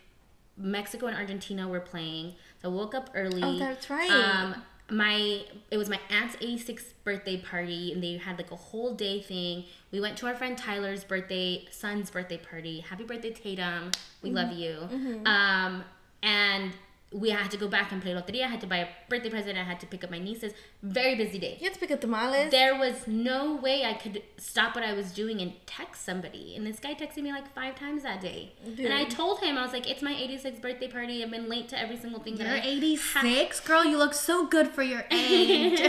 [0.57, 2.34] Mexico and Argentina were playing.
[2.62, 3.43] So I woke up early.
[3.43, 4.10] Oh, that's right.
[4.10, 4.55] Um,
[4.89, 9.21] my it was my aunt's 86th birthday party and they had like a whole day
[9.21, 13.89] thing we went to our friend tyler's birthday son's birthday party happy birthday tatum
[14.21, 14.89] we love you
[15.25, 15.86] um
[16.23, 16.73] and
[17.13, 19.58] we had to go back and play loteria i had to buy a birthday present
[19.58, 22.00] i had to pick up my nieces very busy day You have to pick up
[22.02, 22.50] tamales.
[22.52, 26.56] there was no way I could stop what I was doing and text somebody.
[26.56, 28.54] And this guy texted me like five times that day.
[28.65, 31.24] And I told him, I was like, it's my 86th birthday party.
[31.24, 33.86] I've been late to every single thing You're that I 86, girl.
[33.86, 35.80] You look so good for your age.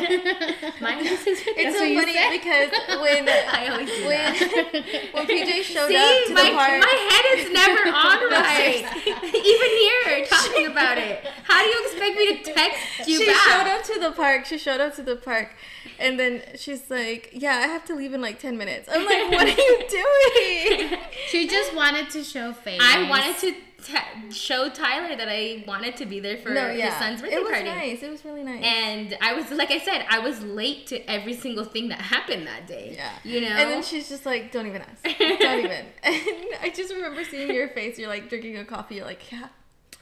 [0.83, 1.63] My 86th birthday.
[1.65, 5.09] it's so funny because when I always do when that.
[5.15, 8.85] when PJ showed See, up to my, the park, my head is never on right.
[9.53, 11.12] Even here, talking about it.
[11.45, 13.37] How do you expect me to text you she back?
[13.49, 14.45] showed up to the park.
[14.47, 15.51] She showed up to the park,
[15.99, 19.31] and then she's like, "Yeah, I have to leave in like ten minutes." I'm like,
[19.31, 19.79] "What are you
[20.89, 20.99] doing?"
[21.29, 22.81] she just wanted to show face.
[22.83, 26.93] I wanted to te- show Tyler that I wanted to be there for no, his
[26.95, 27.37] son's birthday party.
[27.37, 27.69] it was party.
[27.91, 28.03] nice.
[28.03, 28.63] It was really nice.
[28.65, 32.47] And I was like I said, I was late to every single thing that happened
[32.47, 32.93] that day.
[32.97, 33.49] yeah, You know?
[33.49, 35.03] And then she's just like, "Don't even ask.
[35.19, 37.99] Don't even." And I just remember seeing your face.
[37.99, 38.97] You're like drinking a coffee.
[38.97, 39.49] You're like, "Yeah."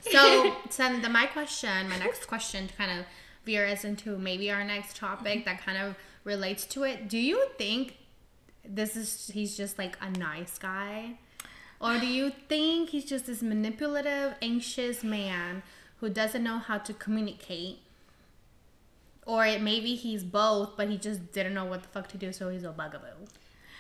[0.00, 3.06] So, so the, my question, my next question to kind of
[3.44, 7.08] veer us into maybe our next topic that kind of relates to it.
[7.08, 7.96] Do you think
[8.64, 11.18] this is he's just like a nice guy?
[11.80, 15.62] Or do you think he's just this manipulative, anxious man
[15.96, 17.78] who doesn't know how to communicate?
[19.26, 22.32] Or it, maybe he's both, but he just didn't know what the fuck to do,
[22.32, 23.26] so he's a bugaboo.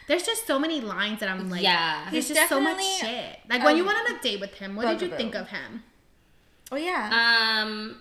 [0.06, 2.08] There's just so many lines that I'm like, Yeah.
[2.10, 3.38] there's just so much shit.
[3.48, 5.82] Like when you went on a date with him, what did you think of him?
[6.72, 7.06] Oh yeah.
[7.64, 7.96] Um,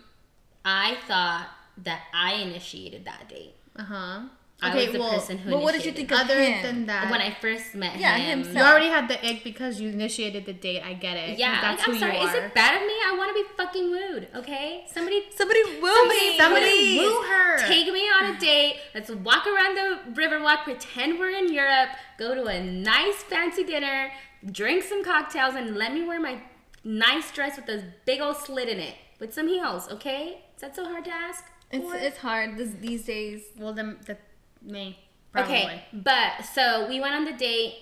[0.65, 1.47] I thought
[1.83, 3.55] that I initiated that date.
[3.75, 4.19] Uh huh.
[4.61, 6.61] I Okay, was the well, person who well, what did you think of other him?
[6.61, 8.39] than that, when I first met Yeah, him.
[8.43, 8.57] himself.
[8.57, 10.81] you already had the ick because you initiated the date.
[10.83, 11.39] I get it.
[11.39, 12.19] Yeah, that's like, I'm sorry.
[12.19, 12.93] you Is it bad of me?
[13.07, 14.27] I want to be fucking wooed.
[14.35, 16.37] Okay, somebody Somebody woo Somebody- me.
[16.37, 17.57] Somebody woo her.
[17.69, 18.75] Take me on a date.
[18.93, 24.11] Let's walk around the Riverwalk, pretend we're in Europe, go to a nice fancy dinner,
[24.51, 26.41] drink some cocktails, and let me wear my
[26.83, 30.41] nice dress with this big old slit in it with some heels, okay?
[30.55, 31.43] Is that so hard to ask?
[31.71, 31.95] It's for?
[31.95, 33.43] it's hard this, these days.
[33.57, 34.17] Well, then the
[34.61, 34.99] me
[35.31, 35.55] probably.
[35.55, 37.75] Okay, but so we went on the date.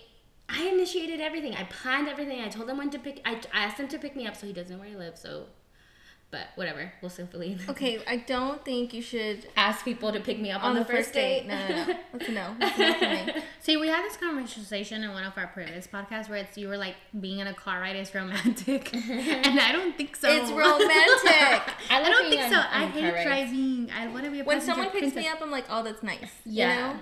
[0.50, 1.56] I initiated everything.
[1.56, 2.42] I planned everything.
[2.42, 3.22] I told him when to pick.
[3.26, 5.18] I, I asked him to pick me up, so he doesn't know where I live.
[5.18, 5.46] So,
[6.30, 6.92] but whatever.
[7.02, 7.70] We'll still believe.
[7.70, 10.82] Okay, I don't think you should Ask people to pick me up on, on the,
[10.82, 11.46] the first date.
[11.48, 11.96] No, no, no.
[12.14, 12.56] That's a no.
[12.60, 12.78] That's
[13.28, 13.42] no.
[13.62, 16.78] See, we had this conversation in one of our previous podcasts where it's you were
[16.78, 20.30] like being in a car ride is romantic, and I don't think so.
[20.30, 21.74] It's romantic.
[21.90, 22.58] I like don't think so.
[22.58, 23.90] on- I hate driving.
[23.98, 26.20] I want to be a when someone picks me up, I'm like, oh, that's nice.
[26.46, 26.90] Yeah.
[26.90, 27.00] You know?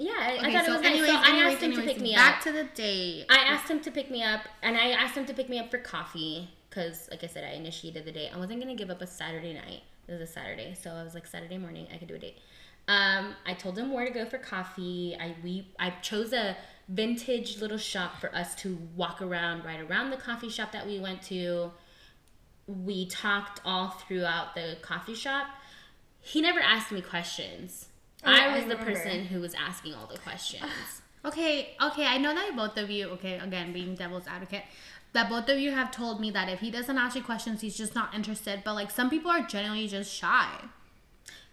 [0.00, 1.26] Yeah, I, I thought so it was anyways, nice.
[1.26, 2.34] So I anyways, asked him to pick me back up.
[2.34, 3.26] Back to the date.
[3.28, 5.72] I asked him to pick me up, and I asked him to pick me up
[5.72, 8.30] for coffee because, like I said, I initiated the date.
[8.32, 9.82] I wasn't gonna give up a Saturday night.
[10.06, 12.38] It was a Saturday, so I was like Saturday morning I could do a date.
[12.86, 15.16] Um, I told him where to go for coffee.
[15.20, 16.56] I we I chose a
[16.88, 21.00] vintage little shop for us to walk around, right around the coffee shop that we
[21.00, 21.72] went to.
[22.66, 25.48] We talked all throughout the coffee shop.
[26.20, 27.88] He never asked me questions.
[28.24, 30.64] Oh, I I was the person who was asking all the questions.
[31.24, 34.62] Okay, okay, I know that both of you, okay, again, being devil's advocate,
[35.12, 37.76] that both of you have told me that if he doesn't ask you questions, he's
[37.76, 38.62] just not interested.
[38.64, 40.48] But like some people are generally just shy.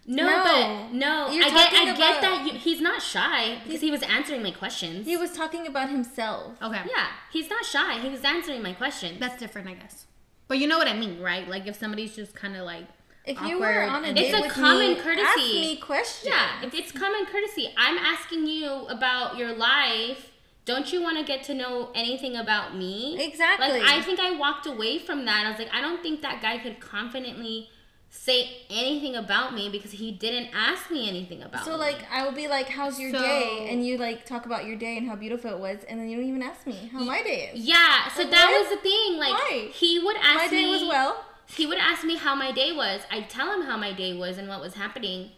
[0.08, 0.42] No, No.
[0.44, 4.02] but no, You're I get, I get that you, he's not shy because he was
[4.04, 5.04] answering my questions.
[5.04, 6.52] He was talking about himself.
[6.62, 7.98] Okay, yeah, he's not shy.
[7.98, 9.18] He was answering my questions.
[9.18, 10.06] that's different, I guess.
[10.46, 11.48] But you know what I mean, right?
[11.48, 12.84] Like if somebody's just kind of like
[13.24, 15.24] If awkward you were on a date It's a common me, courtesy.
[15.26, 16.32] ask me questions.
[16.32, 17.74] yeah, it's common courtesy.
[17.76, 20.30] I'm asking you about your life.
[20.66, 23.16] Don't you want to get to know anything about me?
[23.24, 23.68] Exactly.
[23.68, 25.46] Like I think I walked away from that.
[25.46, 27.70] I was like, I don't think that guy could confidently
[28.10, 31.64] say anything about me because he didn't ask me anything about me.
[31.66, 31.78] So me.
[31.78, 34.76] like I will be like, "How's your So- day?" And you like talk about your
[34.76, 37.22] day and how beautiful it was, and then you don't even ask me how my
[37.22, 37.60] day is.
[37.60, 38.60] Yeah, so Like, that what?
[38.60, 39.16] was the thing.
[39.18, 39.68] Like Why?
[39.72, 41.24] he would ask My day me was well.
[41.46, 43.02] he would ask me how my day was.
[43.10, 45.30] I'd tell him how my day was and what was happening.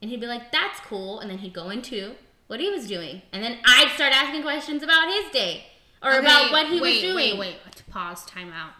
[0.00, 1.18] And he'd be like, That's cool.
[1.20, 2.14] And then he'd go into
[2.46, 3.22] what he was doing.
[3.32, 5.64] And then I'd start asking questions about his day.
[6.02, 7.38] Or Okay, about what he wait, was doing.
[7.38, 8.72] Wait, wait, pause, time out.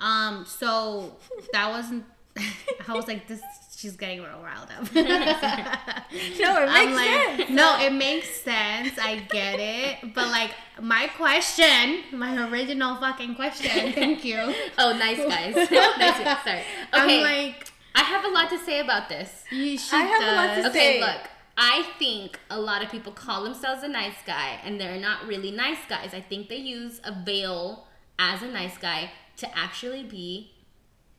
[0.00, 1.16] Um, so
[1.52, 2.04] that wasn't.
[2.88, 3.40] I was like, this.
[3.76, 4.88] She's getting real riled up.
[6.40, 7.50] No, it I'm makes like, sense.
[7.50, 8.98] no, it makes sense.
[8.98, 13.92] I get it, but like my question, my original fucking question.
[13.92, 14.36] Thank you.
[14.78, 15.54] Oh, nice guys.
[15.54, 16.44] nice guys.
[16.44, 16.58] Sorry.
[16.60, 16.64] Okay.
[16.92, 19.44] I'm like, I have a lot to say about this.
[19.50, 20.70] you, she I have a lot to does.
[20.70, 21.00] Okay, say.
[21.00, 21.20] look.
[21.56, 25.50] I think a lot of people call themselves a nice guy and they're not really
[25.50, 26.12] nice guys.
[26.12, 27.86] I think they use a veil
[28.18, 30.53] as a nice guy to actually be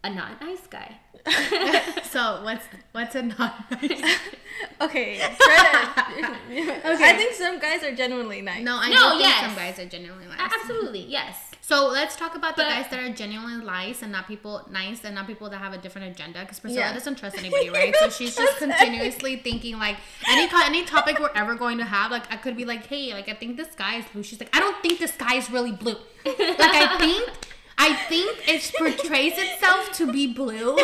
[0.06, 0.90] a not nice guy.
[2.16, 4.02] So what's what's a not nice?
[4.82, 6.82] Okay, Greta.
[7.04, 8.64] I think some guys are genuinely nice.
[8.64, 9.42] No, I No, do think yes.
[9.46, 10.40] some guys are genuinely nice.
[10.40, 11.36] Absolutely, yes.
[11.62, 15.16] So let's talk about the guys that are genuinely nice and not people nice and
[15.16, 16.40] not people that have a different agenda.
[16.42, 16.94] Because Priscilla Yeah.
[16.94, 17.94] doesn't trust anybody, right?
[18.00, 19.98] So she's just continuously thinking like
[20.30, 22.12] any any topic we're ever going to have.
[22.12, 24.24] Like I could be like, hey, like I think the sky is blue.
[24.24, 25.98] She's like, I don't think the sky is really blue.
[26.26, 27.30] Like I think.
[27.78, 30.76] I think it portrays itself to be blue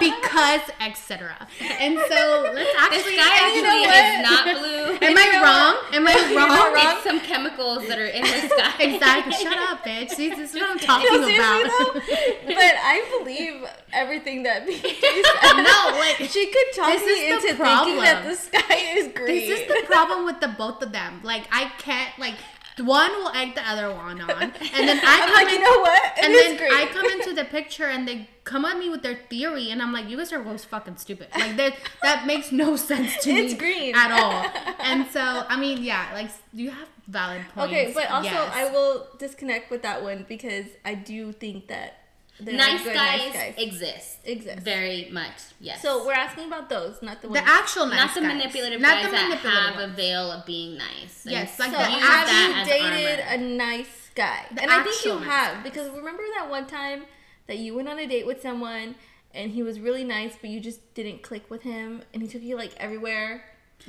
[0.00, 1.46] because etc.
[1.60, 3.16] And so let's actually.
[3.16, 5.08] The sky actually you know is not blue.
[5.08, 5.94] Am I wrong?
[5.94, 6.74] Am I wrong?
[6.74, 6.96] wrong.
[6.96, 8.72] It's some chemicals that are in the sky.
[8.82, 9.32] Exactly.
[9.34, 10.10] Shut up, bitch.
[10.10, 11.68] See, this is what I'm talking seriously about.
[11.68, 12.00] though,
[12.46, 15.62] but I believe everything that PJ said.
[15.62, 16.30] No, wait.
[16.30, 19.26] she could talk me into thinking that the sky is green.
[19.48, 21.20] This is the problem with the both of them.
[21.22, 22.34] Like I can't like
[22.78, 24.52] one will egg the other one on, and
[24.88, 26.02] then I I'm come like, in, you know what?
[26.18, 26.72] It and then green.
[26.72, 29.92] I come into the picture and they come at me with their theory, and I'm
[29.92, 31.28] like, you guys are both fucking stupid.
[31.36, 33.94] Like that that makes no sense to me It's green.
[33.94, 34.74] at all.
[34.82, 37.72] And so I mean, yeah, like you have valid points.
[37.72, 38.52] Okay, but also yes.
[38.54, 41.98] I will disconnect with that one because I do think that
[42.44, 44.18] there are nice good guys, exist.
[44.24, 44.58] Exist.
[44.60, 45.82] Very much, yes.
[45.82, 47.40] So we're asking about those, not the ones.
[47.40, 48.28] The actual nice not the guys.
[48.36, 51.24] manipulative Not guys the that manipulative have a veil of being nice.
[51.26, 52.28] Yes, Like so the have
[52.58, 53.34] you dated armor.
[53.34, 54.44] a nice guy?
[54.54, 55.62] The and I think you have guys.
[55.64, 57.04] because remember that one time
[57.46, 58.94] that you went on a date with someone
[59.34, 62.42] and he was really nice, but you just didn't click with him, and he took
[62.42, 63.44] you like everywhere.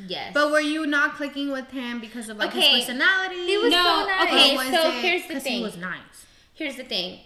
[0.08, 0.32] Yes.
[0.34, 2.62] But were you not clicking with him because of like Okay.
[2.78, 3.46] his personality?
[3.46, 4.24] He was no, so nice.
[4.34, 5.58] okay, was so it here's the thing.
[5.58, 6.26] He was nice.
[6.54, 7.20] Here's the thing.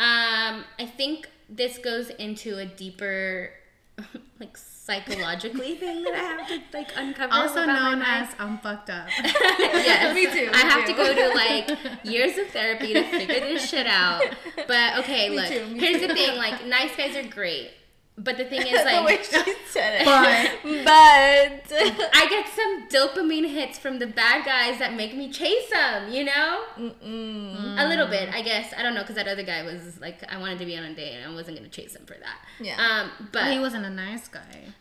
[0.00, 3.50] Um, I think this goes into a deeper,
[4.40, 7.32] like psychologically thing that I have to like uncover.
[7.34, 9.08] Also known as I'm fucked up.
[9.58, 10.92] yes, Me too, I have too.
[10.92, 14.22] to go to like years of therapy to figure this shit out.
[14.66, 15.46] But okay, Me look.
[15.48, 16.08] too, here's too.
[16.08, 16.36] the thing.
[16.36, 17.70] Like, nice guys are great,
[18.22, 20.04] but the thing is, the way like, she said it.
[20.04, 21.72] But- but
[22.14, 26.10] I get some dopamine hits from the bad guys that make me chase them.
[26.12, 27.84] You know, Mm-mm.
[27.84, 28.72] a little bit, I guess.
[28.76, 30.94] I don't know, because that other guy was like, I wanted to be on a
[30.94, 32.38] date, and I wasn't gonna chase him for that.
[32.60, 32.76] Yeah.
[32.78, 34.40] Um, but he wasn't a nice guy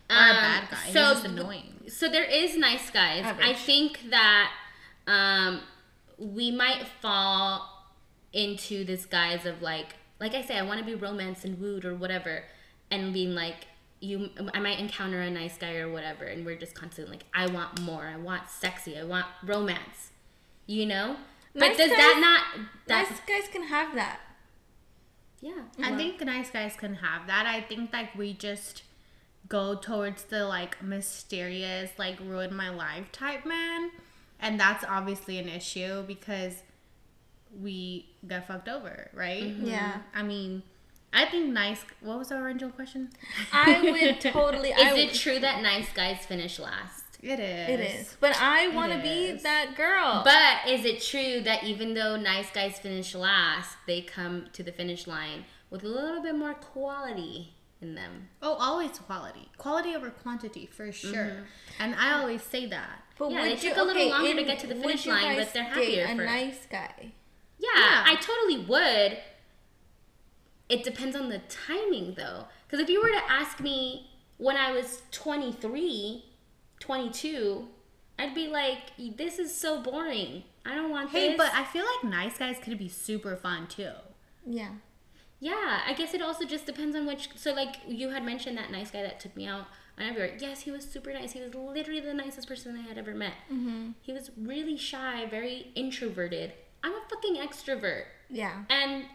[0.10, 0.78] or Um, a bad guy.
[0.88, 1.74] He so was just annoying.
[1.88, 3.26] So there is nice guys.
[3.42, 4.52] I think that
[5.08, 5.62] um,
[6.18, 7.68] we might fall
[8.34, 11.86] into this guise of like, like I say, I want to be romanced and wooed
[11.86, 12.44] or whatever,
[12.92, 13.68] and being like,
[14.00, 17.48] you, I might encounter a nice guy or whatever, and we're just constantly like, I
[17.48, 18.04] want more.
[18.06, 18.98] I want sexy.
[18.98, 20.12] I want romance.
[20.68, 21.18] You know.
[21.54, 22.20] But Nice does guys- that
[22.56, 22.66] not?
[22.88, 24.20] That nice guys can have that.
[25.42, 25.64] yeah.
[25.84, 27.46] I well, think nice guys can have that.
[27.48, 28.84] I think like we just
[29.48, 33.90] go towards the like mysterious, like ruin my life type man.
[34.40, 36.54] And that's obviously an issue because
[37.60, 39.44] we got fucked over, right?
[39.44, 39.66] Mm-hmm.
[39.66, 39.98] Yeah.
[40.14, 40.62] I mean,
[41.12, 41.82] I think nice.
[42.02, 43.10] What was the original question?
[43.52, 44.70] I would totally.
[44.70, 47.04] Is I, it true that nice guys finish last?
[47.22, 47.70] It is.
[47.70, 48.18] It is.
[48.22, 50.22] But I want to be that girl.
[50.24, 54.72] But is it true that even though nice guys finish last, they come to the
[54.72, 58.30] finish line with a little bit more quality in them?
[58.42, 59.50] Oh, always quality.
[59.58, 61.12] Quality over quantity for sure.
[61.14, 61.42] Mm-hmm.
[61.80, 63.04] And I always say that.
[63.18, 65.06] But Yeah, would they you- took a little okay, longer to get to the finish
[65.06, 66.26] line, but they're date happier A for it.
[66.26, 67.12] nice guy.
[67.58, 68.04] Yeah, Yeah.
[68.06, 69.18] I totally would.
[70.70, 72.46] It depends on the timing though.
[72.68, 76.24] Because if you were to ask me when I was 23,
[76.80, 77.68] 22,
[78.18, 80.44] I'd be like, this is so boring.
[80.66, 81.38] I don't want Hey, this.
[81.38, 83.92] but I feel like nice guys could be super fun too.
[84.46, 84.70] Yeah.
[85.40, 87.30] Yeah, I guess it also just depends on which.
[87.36, 89.68] So, like, you had mentioned that nice guy that took me out
[89.98, 90.36] on everywhere.
[90.38, 91.32] Yes, he was super nice.
[91.32, 93.34] He was literally the nicest person I had ever met.
[93.52, 93.92] Mm-hmm.
[94.02, 96.52] He was really shy, very introverted.
[96.84, 98.04] I'm a fucking extrovert.
[98.30, 98.64] Yeah.
[98.70, 99.06] And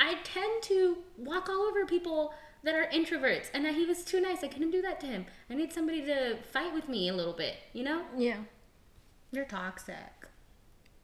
[0.00, 2.32] I tend to walk all over people
[2.64, 3.48] that are introverts.
[3.52, 4.42] And that he was too nice.
[4.44, 5.26] I couldn't do that to him.
[5.50, 8.02] I need somebody to fight with me a little bit, you know?
[8.16, 8.38] Yeah.
[9.32, 9.96] You're toxic.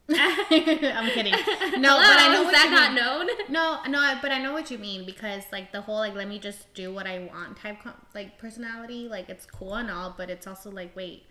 [0.11, 1.35] I'm kidding.
[1.79, 3.05] No, Hello, but I know is what that you not mean.
[3.05, 3.29] known?
[3.51, 6.39] No, no, but I know what you mean because like the whole like let me
[6.39, 7.79] just do what I want type
[8.15, 11.25] like personality, like it's cool and all, but it's also like wait,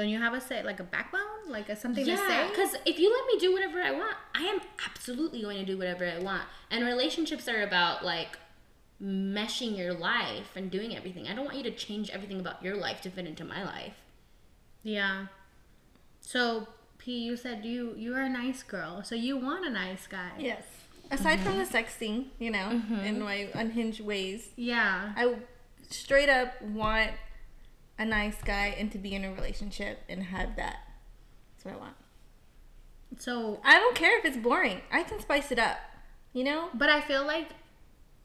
[0.00, 2.48] don't you have a say like a backbone, like a something to Yeah, say?
[2.48, 5.76] because if you let me do whatever I want, I am absolutely going to do
[5.76, 6.42] whatever I want.
[6.70, 8.38] And relationships are about like
[9.02, 11.28] meshing your life and doing everything.
[11.28, 13.94] I don't want you to change everything about your life to fit into my life.
[14.82, 15.26] Yeah.
[16.20, 20.06] So P, you said you you are a nice girl, so you want a nice
[20.06, 20.30] guy.
[20.38, 20.62] Yes.
[21.10, 23.00] Aside from the sexting, you know, mm-hmm.
[23.00, 25.12] in my unhinged ways, Yeah.
[25.16, 25.34] I
[25.90, 27.10] straight up want
[28.00, 30.78] a nice guy and to be in a relationship and have that.
[31.52, 31.94] That's what I want.
[33.18, 34.80] So, I don't care if it's boring.
[34.90, 35.76] I can spice it up.
[36.32, 36.68] You know?
[36.74, 37.48] but I feel like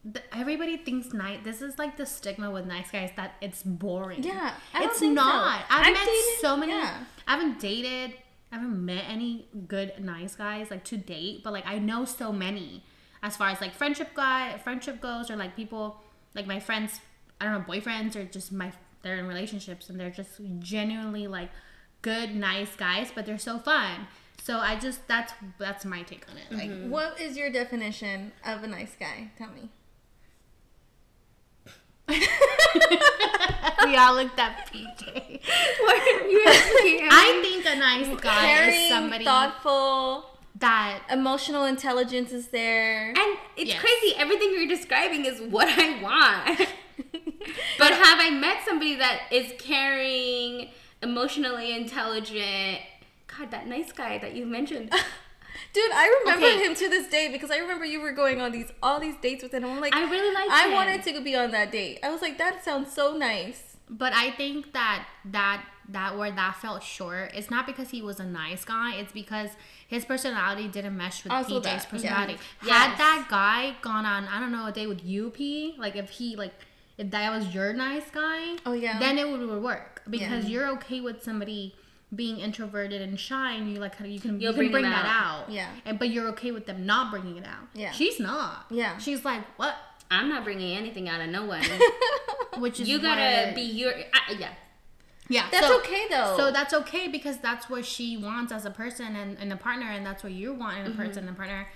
[0.04, 1.40] th- everybody thinks nice.
[1.42, 4.22] This is like the stigma with nice guys that it's boring.
[4.22, 4.54] Yeah.
[4.72, 5.24] I don't it's think so.
[5.24, 5.64] not.
[5.68, 6.72] I've, I've met dated- so many.
[6.72, 6.98] yeah.
[7.26, 8.14] I haven't dated.
[8.52, 12.32] I haven't met any good nice guys like to date, but like I know so
[12.32, 12.84] many
[13.24, 15.96] as far as like friendship guy friendship goes, or like people
[16.34, 17.00] like my friends.
[17.40, 18.70] I don't know boyfriends or just my
[19.06, 21.50] they're in relationships and they're just genuinely like
[22.02, 24.08] good nice guys, but they're so fun.
[24.42, 26.44] So I just that's that's my take on it.
[26.50, 26.90] Like mm-hmm.
[26.90, 29.30] What is your definition of a nice guy?
[29.38, 29.70] Tell me.
[32.08, 35.40] we all looked at PJ.
[35.80, 36.44] What are you?
[37.10, 43.08] I think a nice guy Caring, is somebody thoughtful, that emotional intelligence is there.
[43.08, 43.80] And it's Yes.
[43.80, 44.14] crazy.
[44.16, 46.68] Everything you're describing is what I want.
[47.78, 50.70] but have I met somebody that is caring,
[51.02, 52.80] emotionally intelligent?
[53.38, 54.90] God, that nice guy that you mentioned.
[55.72, 56.64] Dude, I remember Okay.
[56.64, 59.42] him to this day because I remember you were going on these all these dates
[59.42, 59.64] with him.
[59.64, 60.72] I'm like, I really liked I him.
[60.74, 61.98] wanted to be on that date.
[62.02, 63.76] I was like, that sounds so nice.
[63.88, 68.18] but I think that that that where that felt short, it's not because he was
[68.20, 68.96] a nice guy.
[68.96, 69.50] It's because
[69.86, 71.90] his personality didn't mesh with Also PJ's that, yeah.
[71.90, 72.38] personality.
[72.64, 72.70] Yes.
[72.72, 76.10] Had that guy gone on, I don't know, a date with you, P, like if
[76.10, 76.54] he like
[76.98, 78.98] if that was your nice guy, Oh, yeah.
[78.98, 80.50] then it would, would work because Yeah.
[80.50, 81.74] you're okay with somebody
[82.14, 85.04] being introverted and shy, and you like you can You'll you can bring bring, that
[85.04, 85.44] out.
[85.44, 85.50] out.
[85.50, 85.68] Yeah.
[85.84, 87.68] and but you're okay with them not bringing it out.
[87.74, 87.90] Yeah.
[87.90, 88.66] she's not.
[88.70, 88.96] Yeah.
[88.98, 89.74] she's like what,
[90.10, 91.62] I'm not bringing anything out of no one.
[92.58, 94.50] which is you gotta what- be your uh, yeah.
[95.28, 95.46] yeah.
[95.50, 96.34] That's so- okay though.
[96.38, 99.86] So that's okay because that's what she wants as a person and, and a partner,
[99.90, 101.02] and that's what you want in a Mm-hmm.
[101.02, 101.66] person and a partner.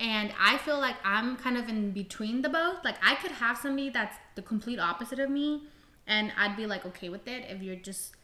[0.00, 2.84] And I feel like I'm kind of in between the both.
[2.84, 5.64] Like I could have somebody that's the complete opposite of me,
[6.06, 8.14] and I'd be like okay with it if you're just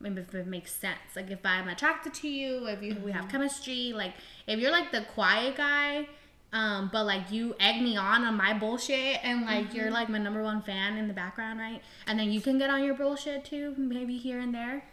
[0.00, 1.14] maybe if it makes sense.
[1.14, 3.10] Like if I'm attracted to you, if you we Mm-hmm.
[3.12, 4.14] have chemistry, like
[4.46, 6.08] if you're like the quiet guy.
[6.52, 9.76] Um, but like you egg me on on my bullshit and like Mm-hmm.
[9.76, 11.82] you're like my number one fan in the background, right?
[12.06, 14.84] And then you can get on your bullshit too, maybe here and there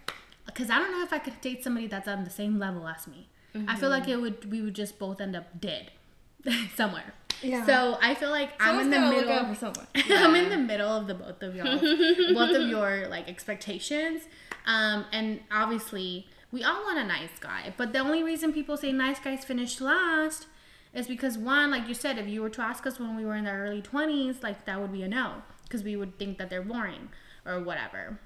[0.45, 3.07] because I don't know if I could date somebody that's on the same level as
[3.07, 3.29] me.
[3.67, 5.91] I feel like it would we would just both end up dead
[6.75, 7.13] somewhere.
[7.41, 7.65] Yeah.
[7.65, 9.33] So I feel like I'm in the gotta look middle.
[9.39, 9.87] out for someone.
[9.95, 11.77] I'm in the middle of the both of y'all,
[12.33, 14.23] both of your like expectations.
[14.65, 18.91] Um, and obviously we all want a nice guy, but the only reason people say
[18.91, 20.47] nice guys finish last
[20.93, 23.35] is because one, like you said, if you were to ask us when we were
[23.35, 26.49] in our early twenties, like that would be a no, because we would think that
[26.49, 27.09] they're boring
[27.45, 28.19] or whatever.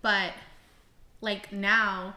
[0.00, 0.32] But
[1.20, 2.14] like now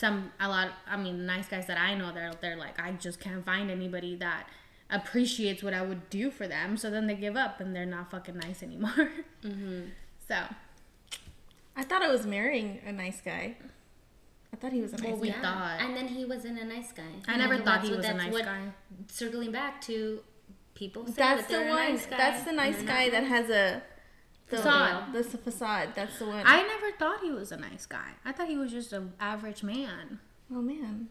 [0.00, 3.18] some a lot i mean nice guys that i know they're they're like i just
[3.20, 4.46] can't find anybody that
[4.90, 8.10] appreciates what i would do for them so then they give up and they're not
[8.10, 9.10] fucking nice anymore
[9.44, 9.80] Mm-hmm.
[10.28, 10.36] so
[11.76, 13.54] I thought I was marrying a nice guy.
[14.52, 15.40] I thought he was a nice Well, we- guy.
[15.42, 15.80] thought.
[15.80, 17.04] And then he wasn't a nice guy.
[17.28, 18.62] i never thought that's he what- was a nice what- guy
[19.06, 20.20] Circling back to
[20.74, 21.78] people say That's that the one.
[21.86, 22.16] a nice guy.
[22.16, 23.82] That's the nice guy not that has a the,
[24.48, 25.12] Facade.
[25.12, 25.90] That's the facade.
[25.94, 26.42] That's the one.
[26.46, 29.62] i never thought he was a nice guy i thought he was just an average
[29.62, 30.18] man
[30.54, 31.08] oh man.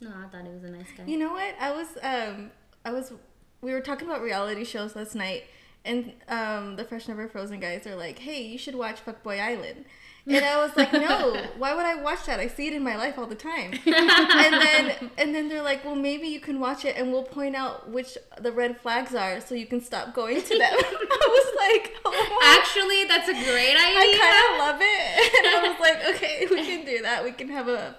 [0.00, 1.04] No, I thought he was a nice guy.
[1.04, 1.54] You know what?
[1.60, 2.50] I was um
[2.84, 3.12] I was
[3.60, 5.44] we were talking about reality shows last night
[5.84, 9.84] and um the Fresh Never Frozen guys are like, "Hey, you should watch Fuckboy Island."
[10.26, 12.40] And I was like, "No, why would I watch that?
[12.40, 15.84] I see it in my life all the time." and then and then they're like,
[15.84, 19.40] "Well, maybe you can watch it and we'll point out which the red flags are
[19.40, 23.76] so you can stop going to them." I was like, "Oh, Actually, that's a great
[23.76, 23.98] idea.
[23.98, 25.34] I kind of love it.
[25.40, 27.24] And I was like, okay, we can do that.
[27.24, 27.96] We can have a,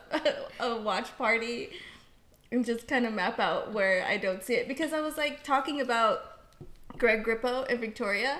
[0.60, 1.70] a, a watch party
[2.52, 4.68] and just kind of map out where I don't see it.
[4.68, 6.22] Because I was like talking about
[6.98, 8.40] Greg Grippo and Victoria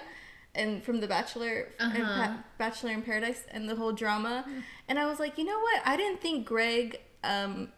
[0.56, 2.28] and from The Bachelor and Uh-huh.
[2.28, 4.46] pa- Bachelor in Paradise and the whole drama.
[4.88, 5.82] And I was like, you know what?
[5.86, 7.70] I didn't think Greg um,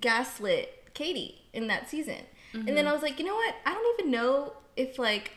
[0.00, 2.18] gaslit Katie in that season.
[2.54, 3.54] And then I was like, you know what?
[3.66, 5.32] I don't even know if like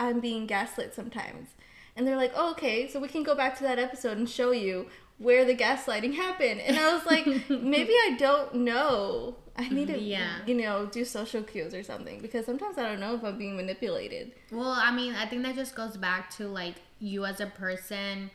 [0.00, 1.50] I'm being gaslit sometimes.
[1.96, 4.50] And they're like, oh, okay, so we can go back to that episode and show
[4.50, 6.60] you where the gaslighting happened.
[6.60, 9.36] And I was like, maybe I don't know.
[9.58, 10.38] I need to, mm, Yeah.
[10.46, 13.56] you know, do social cues or something because sometimes I don't know if I'm being
[13.56, 14.32] manipulated.
[14.52, 18.30] Well, I mean, I think that just goes back to like you as a person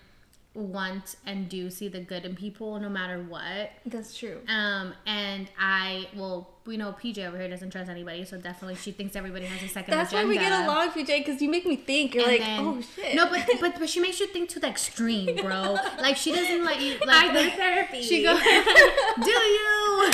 [0.53, 3.71] want and do see the good in people no matter what.
[3.85, 4.39] That's true.
[4.49, 8.91] Um, and I, well, we know PJ over here doesn't trust anybody, so definitely she
[8.91, 10.27] thinks everybody has a second That's agenda.
[10.27, 12.13] why we get along, PJ, because you make me think.
[12.13, 13.15] You're And like, then- oh shit.
[13.15, 15.77] No, but, but but she makes you think to the extreme, bro.
[16.01, 18.01] like she doesn't let you like I go therapy.
[18.01, 18.39] she goes,
[19.23, 20.09] do you?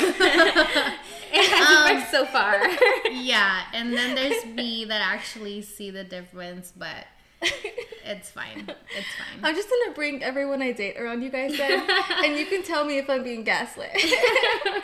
[1.30, 2.56] It hasn't Um, worked so far.
[3.10, 7.06] yeah, and then there's me that actually see the difference, but
[8.04, 8.68] it's fine.
[8.68, 9.44] It's fine.
[9.44, 11.86] I'm just gonna bring everyone I date around you guys then,
[12.24, 13.90] and you can tell me if I'm being gaslit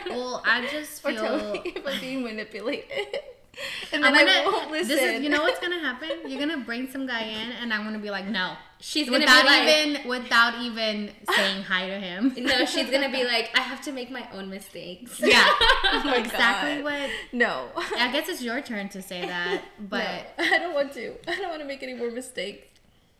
[0.09, 3.19] Well, I just or tell feel me if I'm being manipulated,
[3.93, 4.87] and then I'm I gonna, won't listen.
[4.89, 6.09] This is, you know what's gonna happen?
[6.27, 9.43] You're gonna bring some guy in, and I'm gonna be like, no, She's gonna without
[9.43, 12.33] be like, even without even saying hi to him.
[12.37, 15.19] no, she's gonna be like, I have to make my own mistakes.
[15.19, 16.83] Yeah, Oh exactly God.
[16.83, 17.09] what.
[17.31, 17.69] No.
[17.97, 20.03] I guess it's your turn to say that, but
[20.37, 21.15] No, I don't want to.
[21.29, 22.67] I don't want to make any more mistakes.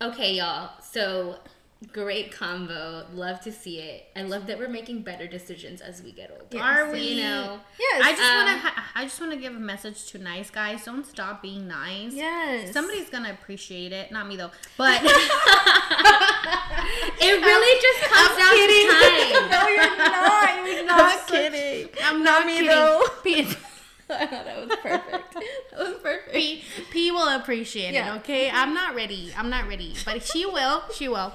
[0.02, 0.72] Okay, y'all.
[0.82, 1.38] So
[1.92, 3.06] great combo.
[3.14, 4.06] Love to see it.
[4.16, 6.64] I love that we're making better decisions as we get older.
[6.64, 7.00] are we?
[7.00, 7.60] You know.
[7.80, 8.02] Yes.
[8.04, 8.68] I just Um, want to.
[8.68, 10.84] Ha- I just want to give a message to nice guys.
[10.86, 12.14] Don't stop being nice.
[12.14, 12.72] yes.
[12.74, 14.12] Somebody's gonna appreciate it.
[14.12, 14.52] Not me though.
[14.78, 15.02] But
[17.18, 18.88] It really just comes down kidding.
[18.88, 19.50] to time.
[19.52, 20.68] no, you're not.
[20.68, 21.90] You're not so- kidding.
[22.04, 22.70] I'm Not not me, kidding.
[22.70, 23.04] though.
[23.24, 23.48] P,
[24.08, 25.34] that was perfect.
[25.72, 26.34] That was perfect.
[26.34, 28.14] P, P will appreciate Yeah.
[28.16, 28.18] it.
[28.20, 28.50] Okay.
[28.52, 29.34] I'm not ready.
[29.38, 29.96] I'm not ready.
[30.06, 30.84] But she will.
[30.94, 31.34] She will.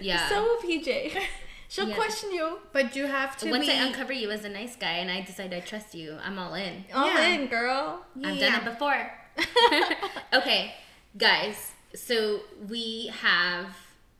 [0.00, 0.28] Yeah.
[0.28, 1.18] So will PJ.
[1.70, 1.94] She'll Yeah.
[1.96, 2.58] question you.
[2.72, 3.72] But you have to Once be.
[3.72, 6.54] I uncover you as a nice guy and I decide I trust you, I'm all
[6.54, 6.84] in.
[6.94, 7.26] All Yeah.
[7.28, 8.04] in, girl.
[8.24, 9.10] I've done it before.
[10.32, 10.74] okay,
[11.16, 11.72] guys.
[11.94, 13.66] So we have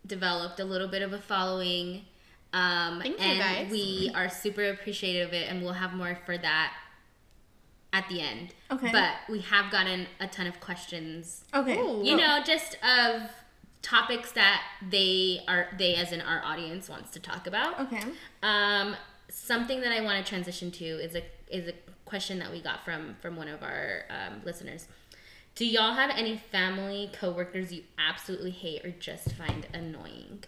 [0.07, 2.05] developed a little bit of a following.
[2.53, 3.71] Um, Thank you, and guys.
[3.71, 6.73] we are super appreciative of it, and we'll have more for that
[7.93, 8.55] at the end.
[8.71, 8.91] Okay.
[8.93, 11.79] But we have gotten a ton of questions Okay.
[11.79, 12.03] Ooh.
[12.05, 13.23] you know just of
[13.83, 18.03] topics that they are they as in our audience wants to talk about Okay.
[18.43, 18.97] um
[19.31, 21.73] something that i want to transition to is a is a
[22.05, 24.89] question that we got from from one of our um, listeners
[25.55, 30.43] do y'all have any family coworkers you absolutely hate or just find annoying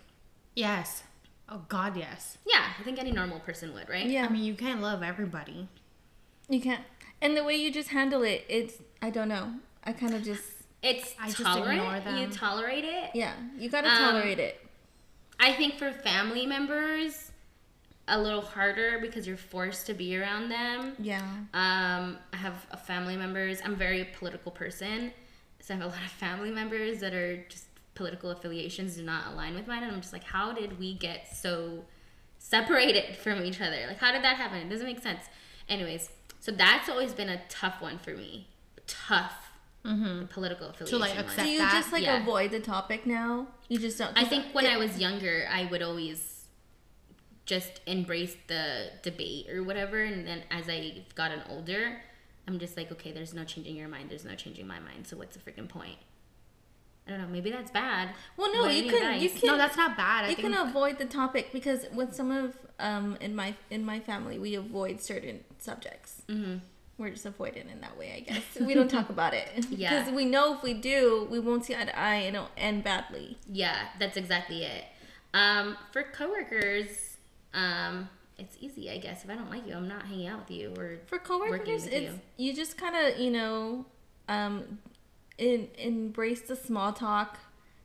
[0.57, 1.05] Yes.
[1.49, 2.39] Oh God, yes.
[2.47, 4.27] yeah i think any normal person would right Yeah.
[4.27, 5.69] I mean, you can't love everybody.
[6.49, 6.83] you can't.
[7.23, 9.55] And the way you just handle it, it's I don't know.
[9.85, 10.43] I kind of just
[10.83, 13.35] it's I just tolerant you tolerate it yeah.
[13.59, 14.61] You gotta Um, tolerate it.
[15.39, 17.33] I think for family members,
[18.09, 20.95] a little harder because you're forced to be around them.
[20.99, 21.21] Yeah.
[21.55, 23.61] Um, I have a family members.
[23.65, 25.13] I'm a very political person,
[25.61, 29.33] so I have a lot of family members that are just political affiliations do not
[29.33, 31.85] align with mine, and I'm just like, how did we get so
[32.39, 33.85] separated from each other?
[33.87, 34.59] Like, how did that happen?
[34.59, 35.25] It doesn't make sense.
[35.69, 36.11] Anyways,
[36.41, 38.49] so that's always been a tough one for me.
[38.87, 39.50] Tough.
[39.83, 41.01] The political affiliation.
[41.01, 41.25] like, one.
[41.25, 42.21] accept Do you that, just like yeah.
[42.23, 43.47] avoid the topic now?
[43.69, 44.17] You just don't.
[44.17, 46.47] I think when I was younger, I would always
[47.47, 50.03] just embrace the debate or whatever.
[50.03, 52.01] And then as I've gotten older,
[52.47, 54.11] I'm just like, okay, there's no changing your mind.
[54.11, 55.07] There's no changing my mind.
[55.07, 55.97] So what's the freaking point?
[57.07, 57.29] I don't know.
[57.29, 58.11] Maybe that's bad.
[58.37, 59.21] Well, no, But you any can.
[59.21, 59.41] You advice?
[59.41, 59.47] can.
[59.49, 60.27] No, that's not bad.
[60.27, 63.85] I you think can avoid the topic because with some of um in my in
[63.85, 66.23] my family we avoid certain subjects.
[66.29, 66.59] hmm
[67.01, 68.43] We're just avoidant in that way, I guess.
[68.61, 69.99] we don't talk about it Yeah.
[69.99, 72.85] because we know if we do, we won't see eye to eye and it'll end
[72.85, 73.39] badly.
[73.51, 74.85] Yeah, that's exactly it.
[75.33, 77.17] Um, for coworkers,
[77.55, 79.25] um, it's easy, I guess.
[79.25, 80.75] If I don't like you, I'm not hanging out with you.
[80.77, 82.53] Or For coworkers, it's you.
[82.55, 83.87] just kind of you know,
[84.29, 84.79] um,
[85.39, 87.39] in, embrace the small talk.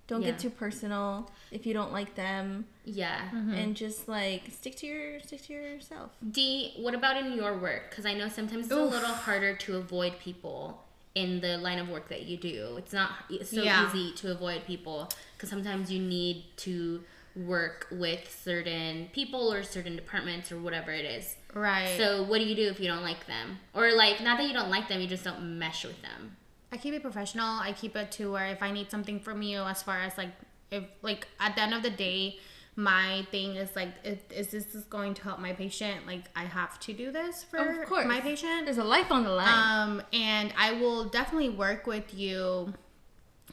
[0.08, 0.32] Don't Yeah.
[0.32, 3.22] get too personal if you don't like them, yeah.
[3.34, 3.54] Mm-hmm.
[3.54, 6.12] and just like stick to your stick to yourself.
[6.32, 7.90] D, what about in your work?
[7.90, 10.84] Because I know sometimes it's a little harder to avoid people
[11.14, 12.76] in the line of work that you do.
[12.78, 13.88] It's not it's so Yeah.
[13.88, 17.04] easy to avoid people because sometimes you need to
[17.36, 21.36] work with certain people or certain departments or whatever it is.
[21.54, 21.96] right.
[21.98, 23.60] So what do you do if you don't like them?
[23.74, 26.38] Or like not that you don't like them, you just don't mesh with them.
[26.72, 27.60] I keep it professional.
[27.60, 30.30] I keep it to where if I need something from you, as far as like
[30.72, 32.40] if like at the end of the day,
[32.76, 36.06] my thing is like, if, is this is going to help my patient?
[36.06, 38.66] Like I have to do this for my patient.
[38.66, 39.48] There's a life on the line.
[39.48, 42.74] Um, and I will definitely work with you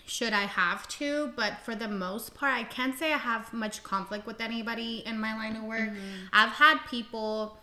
[0.05, 3.83] should I have to, but for the most part, I can't say I have much
[3.83, 5.91] conflict with anybody in my line of work.
[6.33, 7.59] I've had people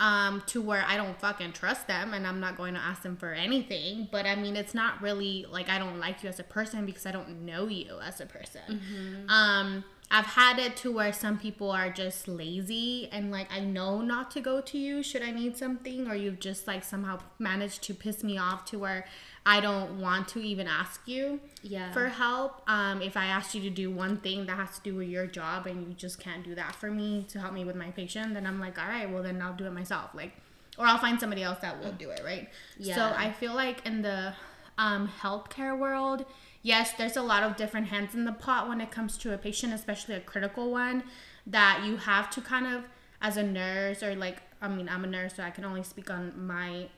[0.00, 3.16] um to where I don't fucking trust them and I'm not going to ask them
[3.16, 6.44] for anything, but I mean it's not really like I don't like you as a
[6.44, 8.80] person because I don't know you as a person.
[9.28, 14.00] Um I've had it to where some people are just lazy and like I know
[14.00, 17.82] not to go to you should I need something or you've just like somehow managed
[17.84, 19.06] to piss me off to where
[19.46, 21.92] I don't want to even ask you Yeah.
[21.92, 22.62] for help.
[22.68, 25.26] Um, if I asked you to do one thing that has to do with your
[25.26, 28.34] job and you just can't do that for me to help me with my patient,
[28.34, 30.10] then I'm like, all right, well then I'll do it myself.
[30.14, 30.32] Like,
[30.78, 32.48] or I'll find somebody else that will do it, right?
[32.78, 32.94] Yeah.
[32.94, 34.34] So I feel like in the
[34.78, 36.26] um, healthcare world,
[36.62, 39.38] yes, there's a lot of different hands in the pot when it comes to a
[39.38, 41.02] patient, especially a critical one,
[41.46, 42.84] that you have to kind of,
[43.22, 46.10] as a nurse or like, I mean, I'm a nurse, so I can only speak
[46.10, 46.88] on my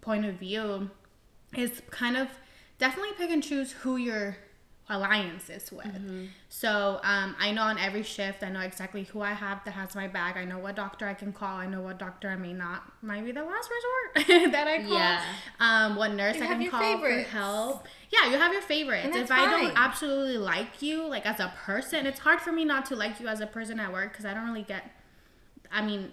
[0.00, 0.90] point of view
[1.56, 2.28] is kind of
[2.78, 4.36] definitely pick and choose who your
[4.88, 6.30] alliance is with.
[6.48, 9.94] So um, I know on every shift, I know exactly who I have that has
[9.94, 10.36] my bag.
[10.36, 11.56] I know what doctor I can call.
[11.56, 14.92] I know what doctor I may not, might be the last resort that I call.
[14.92, 15.22] Yeah.
[15.60, 17.30] Um, what nurse You I can call favorites.
[17.30, 17.86] for help.
[18.10, 19.08] Yeah, you have your favorites.
[19.16, 22.64] If that's I don't absolutely like you, like as a person, it's hard for me
[22.64, 24.84] not to like you as a person at work because I don't really get.
[25.70, 26.10] I mean,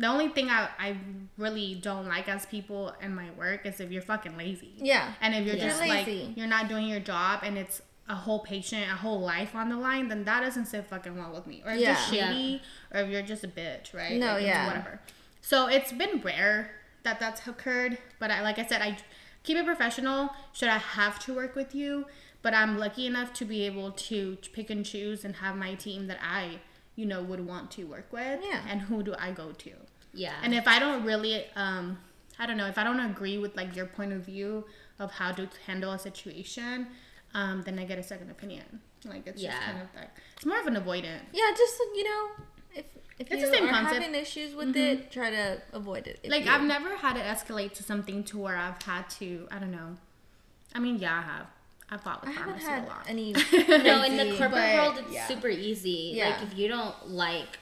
[0.00, 0.96] the only thing I, I
[1.36, 4.72] really don't like as people in my work is if you're fucking lazy.
[4.76, 5.12] yeah.
[5.20, 5.68] And if you're Yeah.
[5.68, 6.32] just You're like lazy.
[6.36, 9.76] you're not doing your job and it's a whole patient, a whole life on the
[9.76, 11.62] line, then that doesn't sit fucking well with me.
[11.64, 11.88] Or if Yeah.
[12.10, 12.32] you're Yeah.
[12.32, 14.18] shady, or if you're just a bitch, right?
[14.18, 14.66] No, Like, yeah.
[14.66, 15.00] whatever.
[15.42, 16.72] So it's been rare
[17.04, 18.96] that that's occurred, but I like I said, I
[19.44, 20.30] keep it professional.
[20.52, 22.06] Should I have to work with you?
[22.42, 26.06] But I'm lucky enough to be able to pick and choose and have my team
[26.08, 26.60] that I,
[26.96, 28.40] you know, would want to work with.
[28.42, 28.62] Yeah.
[28.68, 29.72] And who do I go to?
[30.12, 30.34] Yeah.
[30.42, 31.98] And if I don't really, um,
[32.38, 34.64] I don't know, if I don't agree with like your point of view
[34.98, 36.88] of how to handle a situation,
[37.34, 38.80] um, then I get a second opinion.
[39.04, 41.20] Like it's just kind of like it's more of an avoidant.
[41.32, 42.28] Yeah, just you know,
[42.74, 42.84] if
[43.18, 43.94] if It's you the same are concept.
[43.94, 44.02] Mm-hmm.
[44.02, 46.20] having issues with it, try to avoid it.
[46.28, 49.58] Like you- I've never had it escalate to something to where I've had to, I
[49.58, 49.96] don't know.
[50.74, 51.46] I mean, yeah, I have.
[51.92, 53.04] I fought I with haven't pharmacy a had lot.
[53.08, 53.32] any.
[53.84, 55.26] No, in the corporate but, world, it's yeah.
[55.26, 56.12] super easy.
[56.14, 56.28] Yeah.
[56.30, 57.58] Like if you don't like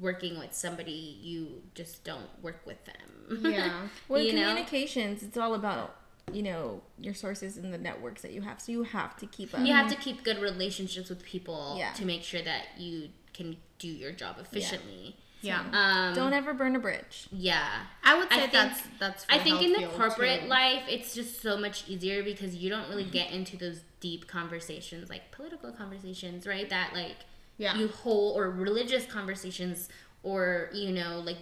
[0.00, 3.52] working with somebody, you just don't work with them.
[3.52, 3.88] Yeah.
[4.08, 4.46] Well, you know?
[4.48, 5.96] communications, it's all about
[6.32, 8.60] you know your sources and the networks that you have.
[8.60, 9.60] So you have to keep up.
[9.60, 11.92] You have to keep good relationships with people Yeah.
[11.92, 15.16] to make sure that you can do your job efficiently.
[15.42, 15.62] Yeah.
[15.72, 17.28] Um, Don't ever burn a bridge.
[17.30, 17.68] yeah.
[18.02, 19.24] I would I say think- that's that's.
[19.26, 20.46] For I think in the corporate too.
[20.48, 25.08] life, it's just so much easier because you don't really get into those deep conversations,
[25.10, 26.68] like political conversations, right?
[26.70, 27.16] That like
[27.58, 27.76] Yeah.
[27.76, 29.88] you hold, or religious conversations,
[30.22, 31.38] or you know, like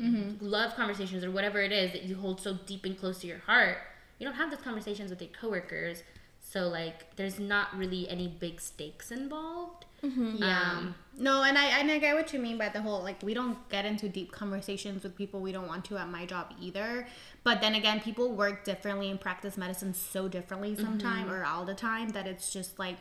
[0.00, 0.44] Mm-hmm.
[0.44, 3.38] love conversations, or whatever it is that you hold so deep and close to your
[3.40, 3.78] heart.
[4.18, 6.02] You don't have those conversations with your coworkers,
[6.40, 9.84] so like there's not really any big stakes involved.
[10.02, 10.60] Yeah.
[10.78, 13.34] Um, no, and I and I get what you mean by the whole like we
[13.34, 17.06] don't get into deep conversations with people we don't want to at my job either.
[17.42, 21.74] But then again, people work differently and practice medicine so differently sometime or all the
[21.74, 22.96] time that it's just like,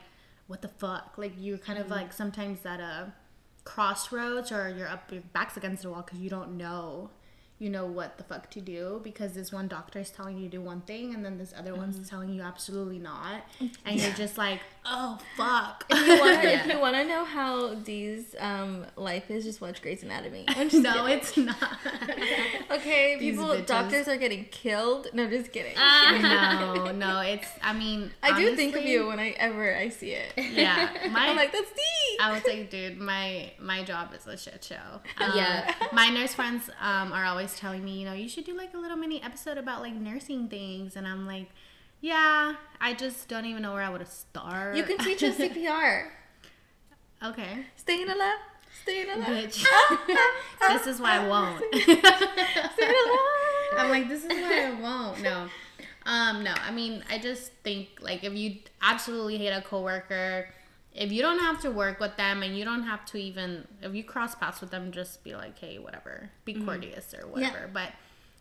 [0.48, 1.14] what the fuck?
[1.18, 1.96] Like you're kind of mm-hmm.
[1.96, 3.14] like sometimes at a
[3.64, 7.10] crossroads or you're up your back's against the wall because you don't know
[7.58, 10.58] you know what the fuck to do because this one doctor is telling you to
[10.58, 13.44] do one thing and then this other one's telling you absolutely not
[13.86, 16.60] and you're just like oh fuck If you want to, Yeah.
[16.66, 20.46] if you want to know how Dee's um, life is, just watch Grey's Anatomy.
[20.74, 21.56] No it's not
[22.72, 23.66] Okay, These people, bitches.
[23.66, 25.08] doctors are getting killed.
[25.14, 25.76] No, just kidding.
[25.76, 27.48] no, no, it's.
[27.62, 30.34] I mean, I do think of you whenever I see it.
[30.38, 31.30] Yeah, my.
[31.30, 32.18] I'm like, that's Dee.
[32.20, 34.76] I would say, dude, my my job is a shit show.
[35.20, 35.74] Um, Yeah.
[35.94, 38.78] my nurse friends um, are always telling me, you know, you should do like a
[38.78, 41.50] little mini episode about like nursing things, and I'm like,
[42.02, 44.76] yeah, I just don't even know where I would start.
[44.76, 46.08] You can teach us CPR.
[47.24, 48.38] Okay, Stay in the Staying alive.
[48.84, 49.28] Staying alive.
[49.28, 49.66] bitch.
[50.68, 51.64] this is why I won't.
[51.74, 53.78] Staying alive.
[53.78, 55.24] I'm like, this is why I won't.
[55.24, 55.48] No.
[56.06, 60.50] Um, no, I mean, I just think like if you absolutely hate a coworker,
[60.96, 63.94] if you don't have to work with them and you don't have to even if
[63.94, 66.66] you cross paths with them, just be like, hey, whatever, be mm-hmm.
[66.66, 67.70] courteous or whatever.
[67.72, 67.92] But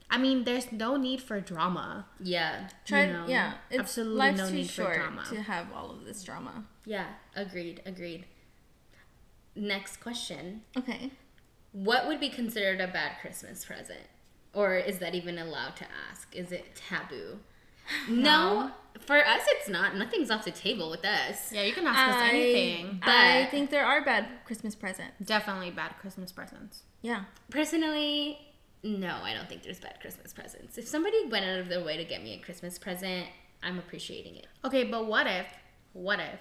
[0.09, 2.07] I mean, there's no need for drama.
[2.21, 2.69] yeah.
[2.85, 5.25] Try, You know, yeah, it's absolutely life's no too need for drama.
[5.31, 6.65] to have all of this drama.
[6.85, 8.27] Yeah, agreed, agreed.
[9.57, 10.63] Next question.
[10.77, 11.11] Okay.
[11.73, 14.07] What would be considered a bad Christmas present?
[14.53, 16.35] Or is that even allowed to ask?
[16.37, 17.41] Is it taboo?
[18.09, 18.71] No,
[19.01, 19.97] for us it's not.
[19.97, 21.53] Nothing's off the table with us.
[21.53, 23.01] Yeah, you can ask us I, anything.
[23.03, 25.15] I think there are bad Christmas presents.
[25.25, 26.83] Definitely bad Christmas presents.
[27.03, 27.25] Yeah.
[27.51, 28.39] Personally,
[28.83, 30.79] no, I don't think there's bad Christmas presents.
[30.79, 33.27] If somebody went out of their way to get me a Christmas present,
[33.63, 34.47] I'm appreciating it.
[34.65, 35.47] Okay, but what if,
[35.93, 36.41] what if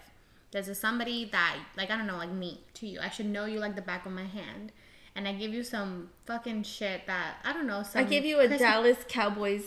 [0.51, 2.99] there's a somebody that, like, I don't know, like me to you.
[3.01, 4.71] I should know you like the back of my hand.
[5.15, 8.01] And I give you some fucking shit that, I don't know, some.
[8.01, 9.65] I give you a Christmas- Dallas Cowboys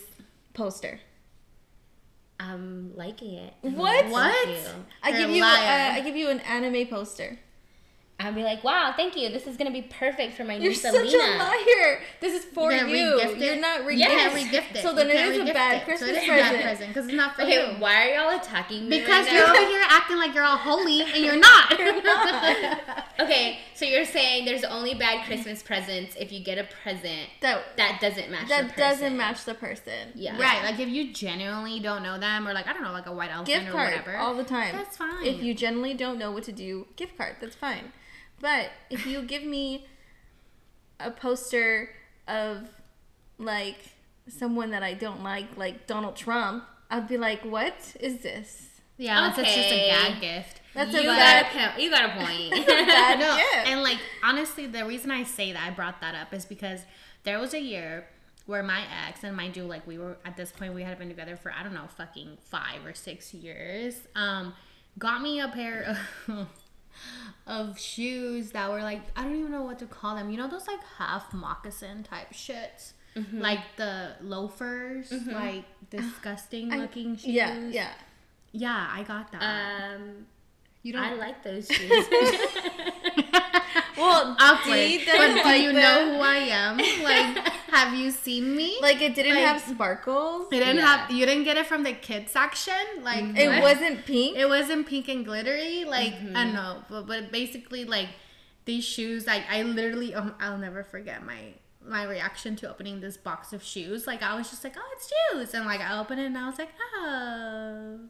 [0.55, 1.01] poster.
[2.39, 3.55] I'm liking it.
[3.63, 4.07] What?
[4.09, 4.49] What?
[5.03, 5.47] I give you uh.
[5.47, 7.39] I give you an anime poster.
[8.19, 9.29] I'll be like, wow, thank you.
[9.29, 12.01] This is gonna be perfect for my You're niece such a liar.
[12.21, 13.17] This is for You're you.
[13.19, 14.11] Re-gift You're not re Yes.
[14.11, 14.83] You can't re-gift it.
[14.83, 15.85] So then You it can't is a bad it.
[15.85, 16.53] Christmas so it is present.
[16.53, 17.79] bad present because it's not for Okay, you.
[17.79, 19.01] why are y'all attacking me?
[19.01, 19.53] Because right you're now?
[19.61, 21.73] over here acting like you're all holy and you're not.
[23.19, 27.63] Okay, so you're saying there's only bad Christmas presents if you get a present That
[27.79, 28.43] that doesn't match.
[28.43, 29.17] the that doesn't person.
[29.17, 30.13] match the person.
[30.15, 30.39] Yeah.
[30.41, 33.13] Right, like if you genuinely don't know them, or like I don't know, like a
[33.13, 34.17] white elephant Gift or card whatever.
[34.19, 34.77] all the time.
[34.77, 35.25] That's fine.
[35.25, 37.37] If you generally don't know what to do, gift card.
[37.41, 37.93] That's fine.
[38.41, 39.87] But if you give me
[41.01, 41.91] a poster
[42.29, 42.69] of
[43.39, 43.77] like
[44.29, 48.69] someone that I don't like, like Donald Trump, I'd be like, "What is this?"
[48.99, 50.61] yeah, unless it's just a gag gift.
[50.75, 52.67] That's you a got bad, a po- you got a point.
[52.67, 53.69] bad no, gift.
[53.69, 56.81] and like honestly, the reason I say that I brought that up is because
[57.25, 58.07] there was a year
[58.47, 61.09] where my ex and mind you, like we were at this point we had been
[61.09, 63.97] together for I don't know, fucking five or six years.
[64.15, 64.55] Um,
[64.99, 65.97] got me a pair
[66.29, 66.47] of
[67.47, 70.31] of shoes that were like I don't even know what to call them.
[70.31, 72.93] You know those like half moccasin type shits.
[73.17, 73.41] Mm-hmm.
[73.41, 77.27] Like the loafers, like disgusting I- looking shoes.
[77.27, 77.91] yeah, yeah.
[78.53, 79.43] Yeah, I got that.
[79.97, 80.27] um,
[80.83, 82.07] you don't I like those shoes.
[83.97, 85.01] Well, awkward.
[85.07, 86.77] But do like you know who I am?
[86.79, 88.79] Like, have you seen me?
[88.83, 90.49] Like it didn't Like- have sparkles.
[90.53, 90.97] it didn't Yeah.
[90.97, 91.11] have.
[91.11, 92.75] You didn't get it from the kid section.
[93.03, 93.63] Like It what?
[93.63, 94.37] wasn't pink.
[94.37, 95.85] It wasn't pink and glittery.
[95.85, 96.37] Like Mm-hmm.
[96.37, 98.09] I don't know, but, but basically, like
[98.65, 99.27] these shoes.
[99.27, 101.55] Like I literally, um, I'll never forget my
[101.89, 104.07] my reaction to opening this box of shoes.
[104.07, 106.47] Like I was just like, oh, it's shoes, and like I opened it and I
[106.49, 108.01] was like, oh.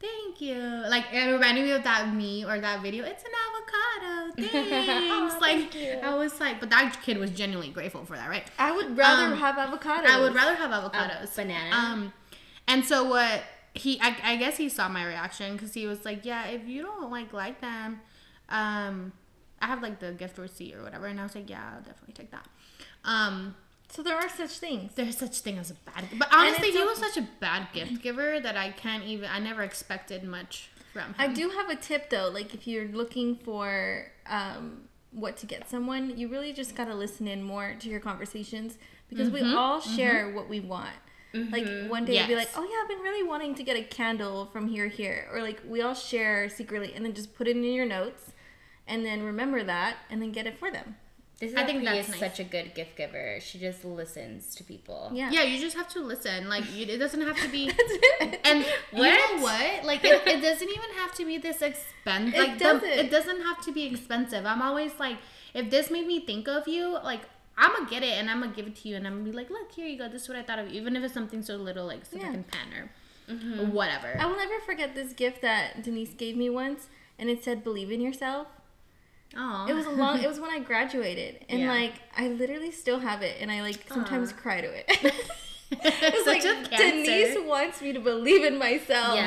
[0.00, 0.58] Thank you.
[0.88, 3.04] Like it reminded me of that me or that video.
[3.04, 4.34] It's an avocado.
[4.52, 5.40] Thanks.
[5.40, 5.92] like thank you.
[6.02, 8.44] I was like, but that kid was genuinely grateful for that, right?
[8.58, 10.06] I would rather Um, have avocados.
[10.06, 11.34] I would rather have avocados.
[11.36, 11.74] banana?
[11.74, 12.12] Um,
[12.68, 13.42] and so what
[13.74, 16.82] he I, I guess he saw my reaction because he was like, yeah, if you
[16.82, 18.00] don't like like them,
[18.50, 19.12] um,
[19.62, 22.14] I have like the gift receipt or whatever, and I was like, yeah, I'll definitely
[22.14, 22.46] take that.
[23.04, 23.54] Um,
[23.94, 24.90] So there are such things.
[24.96, 28.40] there's such thing as a bad, but honestly, he was such a bad gift giver
[28.40, 29.30] that I can't even.
[29.30, 31.14] I never expected much from him.
[31.16, 32.28] I do have a tip though.
[32.28, 37.28] Like if you're looking for um, what to get someone, you really just gotta listen
[37.28, 38.78] in more to your conversations
[39.08, 39.56] because we mm-hmm.
[39.56, 39.94] all mm-hmm.
[39.94, 40.96] share what we want.
[41.32, 41.88] Like mm-hmm.
[41.88, 44.46] one day you'll be like, "Oh yeah, I've been really wanting to get a candle
[44.46, 47.62] from here here," or like we all share secretly, and then just put it in
[47.62, 48.32] your notes,
[48.88, 50.96] and then remember that, and then get it for them.
[51.40, 52.20] This I think Apriya that's is nice.
[52.20, 53.38] such a good gift giver.
[53.40, 55.10] She just listens to people.
[55.12, 55.30] Yeah.
[55.32, 56.48] Yeah, you just have to listen.
[56.48, 57.66] Like you, it doesn't have to be.
[57.70, 58.40] That's it.
[58.44, 59.36] And you What?
[59.36, 59.84] know what?
[59.84, 62.34] Like it, it doesn't even have to be this expensive.
[62.34, 62.88] It Like the, doesn't.
[62.88, 64.46] it doesn't have to be expensive.
[64.46, 65.16] I'm always like,
[65.54, 67.22] if this made me think of you, like
[67.58, 69.36] I'm gonna get it and I'm gonna give it to you and I'm gonna be
[69.36, 70.08] like, look, here you go.
[70.08, 70.80] This is what I thought of you.
[70.80, 72.26] Even if it's something so little like so Yeah.
[72.26, 72.90] fucking pen or
[73.34, 73.72] mm-hmm.
[73.72, 74.16] whatever.
[74.20, 76.86] I will never forget this gift that Denisse gave me once,
[77.18, 78.46] and it said "Believe in yourself."
[79.36, 80.22] Oh, It was a long.
[80.22, 81.70] It was when I graduated, and Yeah.
[81.72, 84.36] like I literally still have it, and I like sometimes Aw.
[84.36, 84.86] cry to it.
[85.70, 86.42] it's it's like.
[86.70, 89.16] Denisse wants me to believe in myself.
[89.16, 89.26] Yeah.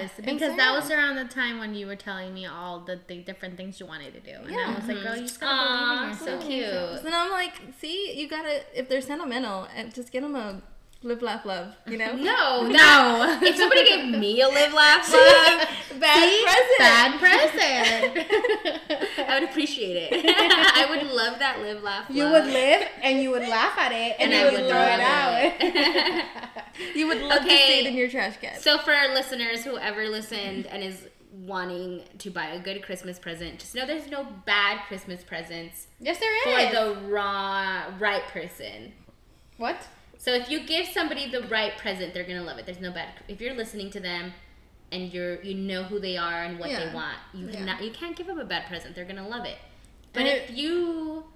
[0.00, 2.98] Yes, because so, that was around the time when you were telling me all the,
[3.06, 5.52] the different things you wanted to do, and I was like, girl, you just gotta
[5.56, 6.48] Aw, believe in so yourself.
[6.48, 6.98] cute.
[6.98, 10.60] So then I'm like, see, you gotta if they're sentimental, uh, just get them a
[11.04, 11.76] live, laugh, love.
[11.86, 12.14] You know?
[12.16, 13.38] No, No.
[13.42, 15.68] if somebody gave me a live, laugh, love,
[16.00, 16.78] Bad present.
[16.78, 18.26] Bad present.
[19.28, 20.24] I would appreciate it.
[20.26, 22.16] I would love that live, laugh, Love.
[22.16, 24.70] You would live and you would laugh at it and, And I you would would
[24.70, 26.94] throw it out.
[26.96, 27.66] You would love to Okay.
[27.68, 28.58] see it in your trash can.
[28.58, 33.60] So for our listeners, whoever listened and is wanting to buy a good Christmas present,
[33.60, 38.92] just know there's no bad Christmas presents yes, there is for the raw right person.
[39.56, 39.76] what?
[40.24, 42.64] So if you give somebody the right present, they're gonna love it.
[42.64, 43.08] There's no bad.
[43.28, 44.32] If you're listening to them,
[44.90, 46.86] and you're you know who they are and what Yeah.
[46.86, 47.58] they want, you Yeah.
[47.58, 48.94] cannot you can't give them a bad present.
[48.94, 49.58] They're gonna love it.
[50.14, 51.26] But And if you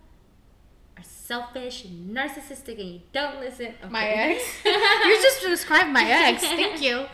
[0.97, 4.43] are selfish and narcissistic and you don't listen, I'm My ex?
[4.65, 6.41] you just described my ex.
[6.41, 7.05] Thank you.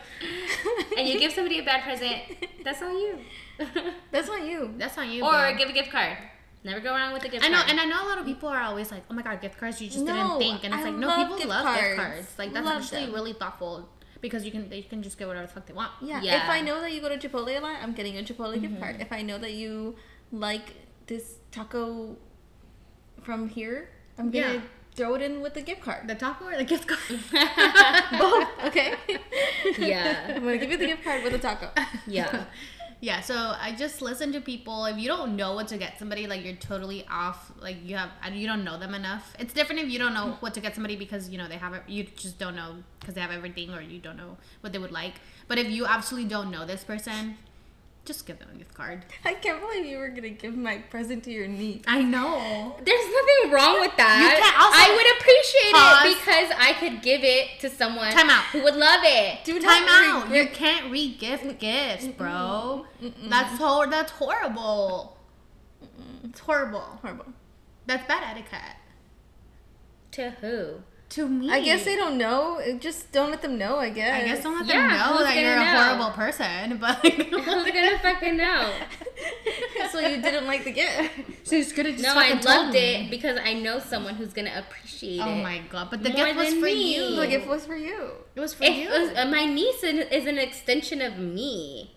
[0.97, 2.21] and you give somebody a bad present,
[2.63, 3.19] that's on you.
[4.11, 4.73] That's on you.
[4.77, 5.25] That's on you.
[5.25, 5.55] or bro.
[5.57, 6.17] give a gift card.
[6.65, 7.53] Never go wrong with a gift card.
[7.53, 7.69] I know, card.
[7.69, 9.79] and I know a lot of people are always like, "Oh my god, gift cards!
[9.79, 12.01] You just didn't think." And it's I like, no, people gift love gift cards.
[12.01, 12.39] cards.
[12.39, 13.13] Like that's Love actually them.
[13.13, 13.87] really thoughtful
[14.19, 15.91] because you can they can just get whatever the fuck they want.
[16.01, 16.21] Yeah.
[16.21, 16.43] Yeah.
[16.43, 18.73] If I know that you go to Chipotle a lot, I'm getting a Chipotle gift
[18.73, 18.81] mm-hmm.
[18.81, 18.95] card.
[18.99, 19.95] If I know that you
[20.31, 20.73] like
[21.05, 22.17] this taco
[23.21, 24.61] from here, I'm gonna Yeah.
[24.95, 26.07] throw it in with the gift card.
[26.07, 27.19] The taco or the gift card?
[28.19, 28.95] Both, okay?
[29.77, 30.33] Yeah.
[30.35, 31.69] I'm gonna give you the gift card with the taco.
[32.07, 32.45] yeah.
[33.05, 34.85] Yeah, so I just listen to people.
[34.85, 37.51] If you don't know what to get somebody, like you're totally off.
[37.61, 39.31] Like you have, you don't know them enough.
[39.37, 40.41] It's different if you don't know mm.
[40.41, 41.83] what to get somebody because you know they have it.
[41.85, 44.91] You just don't know because they have everything, or you don't know what they would
[44.91, 45.13] like.
[45.47, 47.37] But if you absolutely don't know this person,
[48.05, 49.03] just give them a gift card.
[49.25, 51.83] I can't believe you were gonna give my present to your niece.
[51.87, 52.75] I know.
[52.83, 54.21] There's nothing wrong with that.
[54.21, 56.05] You can also- I would appreciate Pause.
[56.05, 58.43] it because I could give it to someone Time out.
[58.45, 59.43] who would love it.
[59.43, 60.29] Do Time out.
[60.33, 62.85] You can't re-gift gifts, bro.
[63.27, 65.17] That's hor- That's horrible.
[66.23, 66.81] It's horrible.
[67.01, 67.25] Horrible.
[67.87, 68.77] That's bad etiquette.
[70.11, 70.75] To who?
[71.09, 71.49] To me.
[71.51, 72.59] I guess they don't know.
[72.79, 73.77] Just don't let them know.
[73.77, 74.23] I guess.
[74.23, 75.83] I guess don't let Yeah, them know that you're gonna a know?
[75.83, 78.73] horrible person, but like, Who's gonna fucking know?
[79.91, 81.11] so you didn't like the gift.
[81.47, 82.79] so you could have just No, I loved me.
[82.79, 85.43] it because I know someone who's gonna appreciate Oh it.
[85.43, 85.89] my god!
[85.91, 86.95] But the More gift was for me.
[86.95, 87.15] you.
[87.15, 88.11] The gift was for you.
[88.35, 88.89] It was for If you.
[88.89, 91.93] was- uh, my niece is is an extension of me.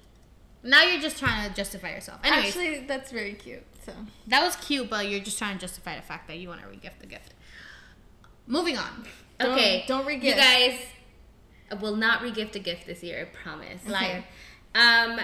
[0.62, 2.20] now you're just trying to justify yourself.
[2.24, 3.64] Anyways, Actually, that's very cute.
[3.86, 3.92] So
[4.26, 6.66] that was cute, but you're just trying to justify the fact that you want to
[6.68, 7.32] regift the gift.
[8.48, 9.06] Moving on.
[9.38, 10.22] Don't- okay, don't regift.
[10.24, 10.80] You guys
[11.80, 13.20] will not regift a gift this year.
[13.30, 13.86] I promise.
[13.86, 14.24] Liar.
[14.74, 15.20] Um,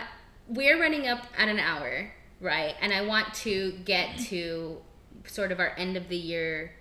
[0.47, 2.75] we're running up at an hour, right?
[2.81, 4.79] And I want to get to
[5.27, 6.73] sort of our end of the year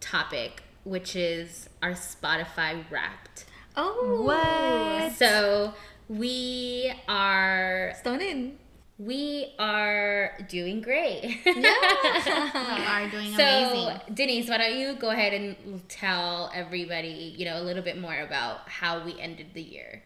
[0.00, 3.46] topic, which is our Spotify Wrapped.
[3.76, 5.12] oh What?
[5.14, 5.72] So
[6.08, 8.58] we are Stone in.
[8.98, 11.40] We are doing great.
[11.44, 14.14] You are doing so amazing.
[14.14, 18.16] Denisse, why don't you go ahead and tell everybody, you know, a little bit more
[18.20, 20.04] about how we ended the year.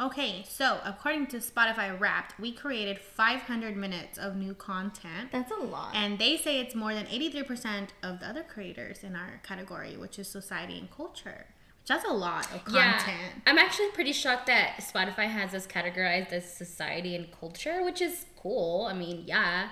[0.00, 5.30] Okay, so according to Spotify Wrapped, we created 500 minutes of new content.
[5.30, 5.94] That's a lot.
[5.94, 10.18] And they say it's more than 83% of the other creators in our category, which
[10.18, 11.46] is society and culture.
[11.86, 13.02] That's a lot of content.
[13.06, 18.00] Yeah, I'm actually pretty shocked that Spotify has us categorized as society and culture, which
[18.00, 18.86] is cool.
[18.88, 19.70] I mean, yeah,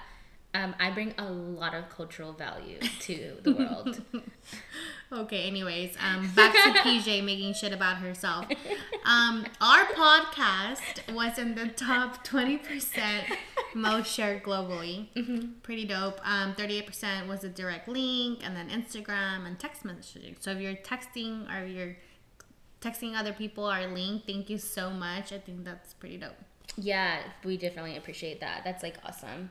[0.53, 4.03] Um, I bring a lot of cultural value to the world.
[5.13, 8.47] Okay, anyways, um, back to PJ making shit about herself.
[9.05, 13.23] Um, our podcast was in the top 20%
[13.75, 15.09] most shared globally.
[15.63, 16.21] Pretty dope.
[16.25, 20.35] Um, 38% was a direct link, and then Instagram and text messaging.
[20.41, 21.97] So if you're texting or you're
[22.81, 25.33] texting other people our link, thank you so much.
[25.33, 26.35] I think that's pretty dope.
[26.77, 28.63] yeah, we definitely appreciate that.
[28.65, 29.51] That's like awesome.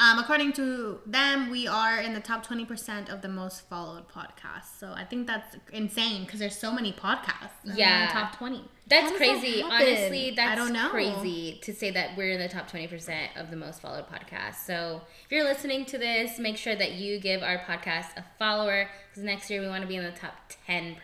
[0.00, 4.78] Um, according to them, we are in the top 20% of the most followed podcasts.
[4.78, 7.50] So I think that's insane because there's so many podcasts.
[7.64, 8.06] Yeah.
[8.06, 8.64] the top 20.
[8.88, 9.62] That's does that crazy.
[9.62, 10.88] Honestly, that's I don't know.
[10.88, 14.64] crazy to say that we're in the top 20% of the most followed podcasts.
[14.66, 18.88] So if you're listening to this, make sure that you give our podcast a follower
[19.10, 20.34] because next year we want to be in the top
[20.66, 20.96] 10%.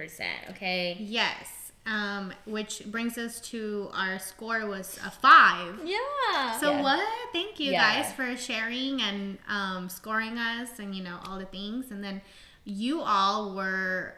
[0.53, 0.97] Okay.
[0.99, 1.66] Yes.
[1.87, 5.79] Um, which brings us to our score was a five.
[5.85, 6.59] Yeah.
[6.59, 6.83] So Yeah.
[6.83, 7.09] what?
[7.33, 8.03] Thank you Yeah.
[8.03, 11.93] guys for sharing and um, scoring us and you know all the things.
[11.93, 12.23] And then
[12.65, 14.15] you all were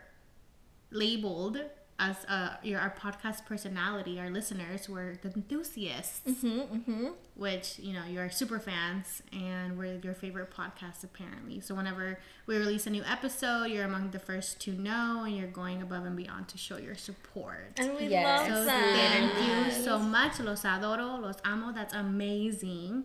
[0.90, 1.60] labeled
[2.00, 4.20] as uh, your our podcast personality.
[4.20, 9.96] Our listeners were the enthusiasts, hmm hmm which you know you're super fans and we're
[10.02, 11.60] your favorite podcast apparently.
[11.60, 15.46] So whenever we release a new episode, you're among the first to know, and you're
[15.48, 17.72] going above and beyond to show your support.
[17.76, 18.48] And we Yes.
[18.48, 18.92] love So that.
[18.94, 20.38] thank you so much.
[20.40, 21.72] Los adoro, los amo.
[21.72, 23.04] That's amazing.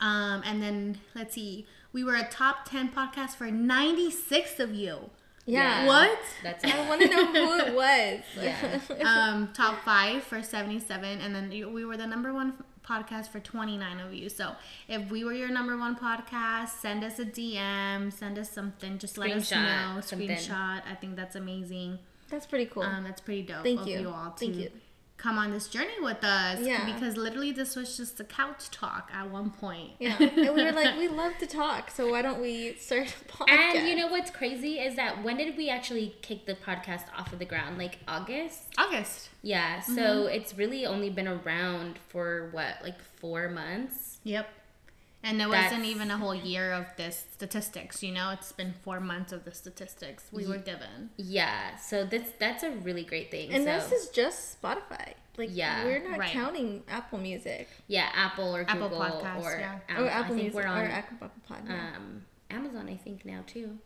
[0.00, 1.66] Um, and then let's see.
[1.92, 5.10] We were a top ten podcast for ninety six of you.
[5.46, 5.86] Yeah.
[5.86, 6.18] What?
[6.42, 8.20] That's I want to know who it was.
[8.40, 8.80] Yeah.
[9.04, 12.54] um, top five for seventy seven, and then we were the number one
[12.86, 14.28] podcast for twenty nine of you.
[14.28, 14.52] So
[14.88, 18.98] if we were your number one podcast, send us a DM, send us something.
[18.98, 20.00] Just let us Screenshot, know.
[20.00, 20.28] something.
[20.30, 20.82] Screenshot.
[20.90, 21.98] I think that's amazing.
[22.28, 22.82] That's pretty cool.
[22.82, 23.62] Um, that's pretty dope.
[23.62, 24.00] Thank of you.
[24.00, 24.70] you all to Thank you.
[25.18, 26.60] Come on this journey with us.
[26.60, 26.84] Yeah.
[26.92, 29.92] Because literally this was just a couch talk at one point.
[29.98, 30.16] yeah.
[30.20, 33.48] And we were like, we love to talk, so why don't we start a podcast?
[33.76, 37.32] And you know what's crazy is that when did we actually kick the podcast off
[37.32, 37.78] of the ground?
[37.78, 38.62] Like August?
[38.78, 39.30] August.
[39.42, 39.80] Yeah.
[39.80, 40.28] So Mm-hmm.
[40.34, 44.18] it's really only been around for what, like four months?
[44.24, 44.48] Yep.
[45.28, 49.00] And it wasn't even a whole year of this statistics, you know, it's been four
[49.00, 51.10] months of the statistics we were given.
[51.16, 51.76] Yeah.
[51.76, 53.52] So that's that's a really great thing.
[53.52, 55.14] and so, this is just Spotify.
[55.36, 55.84] Like, Yeah.
[55.84, 56.30] we're not Right.
[56.30, 59.78] counting Apple Music yeah, Apple or Apple Google Podcasts, or yeah.
[59.88, 61.58] Am- or I Apple think Music we're on or Apple Pod.
[61.68, 61.96] yeah.
[61.96, 62.88] um, Amazon.
[62.88, 63.78] I think now too.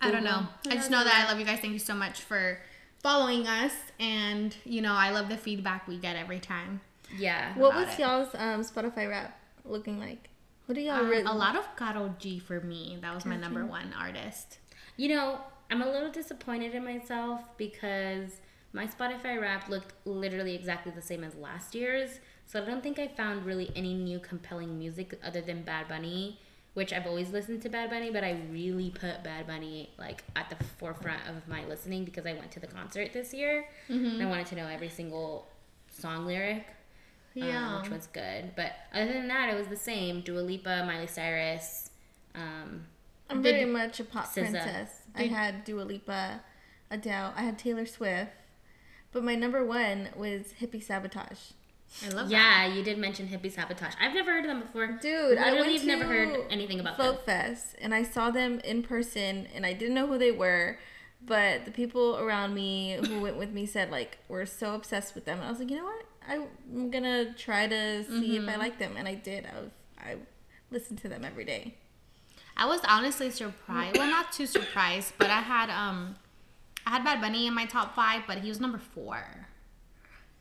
[0.00, 0.46] I don't know.
[0.68, 1.58] I just know that I love you guys.
[1.60, 2.60] Thank you so much for
[3.02, 3.72] following us.
[3.98, 6.82] And, you know, I love the feedback we get every time.
[7.16, 7.54] Yeah.
[7.56, 8.00] what was it.
[8.00, 10.28] y'all's um, Spotify Wrap looking like?
[10.66, 11.22] What do y'all Um, really?
[11.22, 12.98] a lot of Karol G for me.
[13.00, 14.58] That was my number one artist.
[14.96, 15.40] You know,
[15.70, 18.40] I'm a little disappointed in myself because
[18.72, 22.20] my Spotify Wrap looked literally exactly the same as last year's.
[22.46, 26.38] So I don't think I found really any new compelling music other than Bad Bunny,
[26.74, 30.50] which I've always listened to Bad Bunny, but I really put Bad Bunny like at
[30.50, 34.26] the forefront of my listening because I went to the concert this year and I
[34.26, 35.48] wanted to know every single
[35.90, 36.66] song lyric.
[37.42, 37.80] Um, Yeah.
[37.82, 38.52] which was good.
[38.56, 40.20] But other than that, it was the same.
[40.22, 41.90] Dua Lipa, Miley Cyrus.
[42.34, 42.86] Um,
[43.30, 44.34] I'm very much a pop SZA.
[44.34, 44.90] princess.
[45.14, 46.42] I had Dua Lipa,
[46.90, 47.32] Adele.
[47.36, 48.30] I had Taylor Swift,
[49.12, 51.38] but my number one was Hippie Sabotage.
[52.04, 52.32] I love that.
[52.32, 53.94] yeah, you did mention Hippie Sabotage.
[54.00, 54.86] I've never heard of them before.
[55.00, 57.06] Dude, I literally went have to never heard anything about them.
[57.14, 60.78] Folk Fest, and I saw them in person, and I didn't know who they were,
[61.24, 65.24] but the people around me who went with me said like we're so obsessed with
[65.24, 68.56] them, and I was like, you know what, I'm gonna try to see if I
[68.56, 69.46] like them, and I did.
[69.46, 70.16] I was I
[70.70, 71.74] listened to them every day.
[72.56, 73.96] I was honestly surprised.
[73.98, 76.16] Well, not too surprised, but I had um,
[76.86, 79.22] I had Bad Bunny in my top five, but he was number four.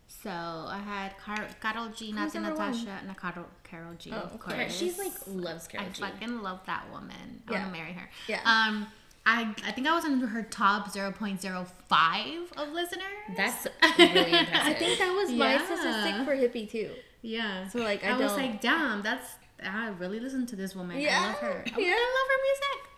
[0.07, 2.71] So I had Car- Karol G, not Who's the number one?
[2.71, 4.11] Natasha, not Karol, Karol G.
[4.13, 4.75] Oh, of course.
[4.75, 6.01] She's like loves Karol I G.
[6.01, 7.43] fucking love that woman.
[7.47, 7.61] I Yeah.
[7.63, 8.09] want to marry her.
[8.27, 8.39] Yeah.
[8.45, 8.88] Um,
[9.26, 13.03] I I think I was in her top zero point zero five of listeners.
[13.36, 13.67] That's
[13.97, 14.47] really impressive.
[14.53, 15.65] I think that was my Yeah.
[15.65, 16.91] statistic for Hippie too.
[17.21, 17.67] yeah.
[17.67, 18.41] So like I, I, was don't.
[18.41, 20.99] like, damn, that's I really listen to this woman.
[20.99, 21.19] Yeah.
[21.19, 21.63] I love her.
[21.65, 21.91] I yeah.
[21.91, 22.89] love her music.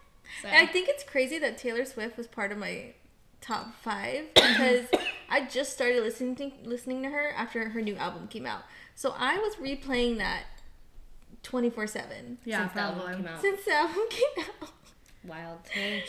[0.41, 0.49] So.
[0.49, 2.93] I think it's crazy that Taylor Swift was part of my
[3.39, 4.87] top five because
[5.29, 8.63] I just started listening to, listening to her after her new album came out.
[8.95, 10.43] So I was replaying that
[11.43, 13.41] twenty four seven yeah, since the album came out.
[13.41, 14.69] since the album came out.
[15.27, 15.59] Wild.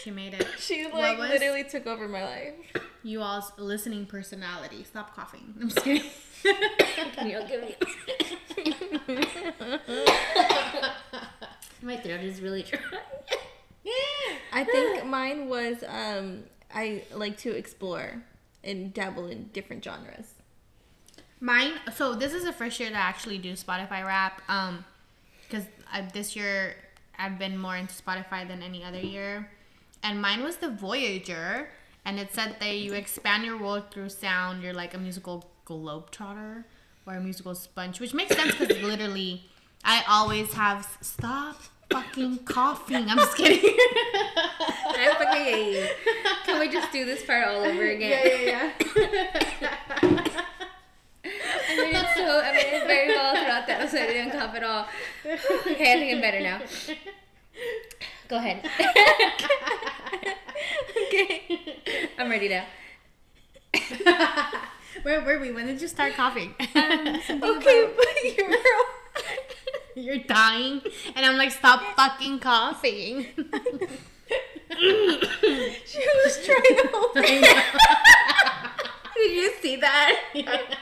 [0.03, 0.47] She made it.
[0.59, 2.55] She like was- literally took over my life.
[3.03, 4.85] You all's listening personality.
[4.85, 5.55] Stop coughing.
[5.61, 6.11] I'm just kidding.
[7.15, 7.75] Can you give me?
[11.83, 12.81] My throat is really dry.
[14.53, 16.45] I think mine was um
[16.75, 18.23] I like to explore
[18.65, 20.35] and dabble in different genres.
[21.41, 21.73] Mine.
[21.95, 24.43] So this is the first year that I actually do Spotify Wrap.
[24.49, 24.85] Um,
[25.43, 25.65] because
[26.13, 26.75] this year
[27.19, 29.51] I've been more into Spotify than any other year,
[30.03, 31.69] and mine was the Voyager,
[32.05, 34.63] and it said that you expand your world through sound.
[34.63, 36.65] You're like a musical globetrotter
[37.07, 39.43] or a musical sponge, which makes sense because literally,
[39.85, 41.57] I always have stop
[41.91, 43.09] fucking coughing.
[43.09, 43.59] I'm just kidding.
[43.65, 45.89] I fucking hate you.
[46.45, 48.11] Can we just do this part all over again?
[48.45, 49.75] yeah, yeah.
[49.88, 49.88] I
[51.79, 54.01] made it so I made it very well throughout the episode.
[54.01, 54.87] I didn't cough at all.
[55.25, 56.61] Okay, I think I'm better now.
[58.29, 58.69] Go ahead.
[61.07, 61.77] okay.
[62.19, 62.65] I'm ready now.
[65.03, 65.53] Where were we?
[65.53, 66.55] When did you start coughing?
[66.61, 66.69] Um,
[67.43, 68.07] okay, but
[68.37, 68.57] you were.
[69.95, 70.81] You're dying,
[71.17, 73.27] and I'm like, stop fucking coughing.
[74.71, 77.41] She was trying to hold me.
[79.15, 80.77] Did you see that?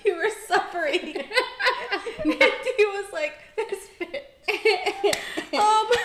[0.04, 1.24] you were suffering.
[2.24, 4.24] he was like, this bitch.
[5.52, 6.02] Oh my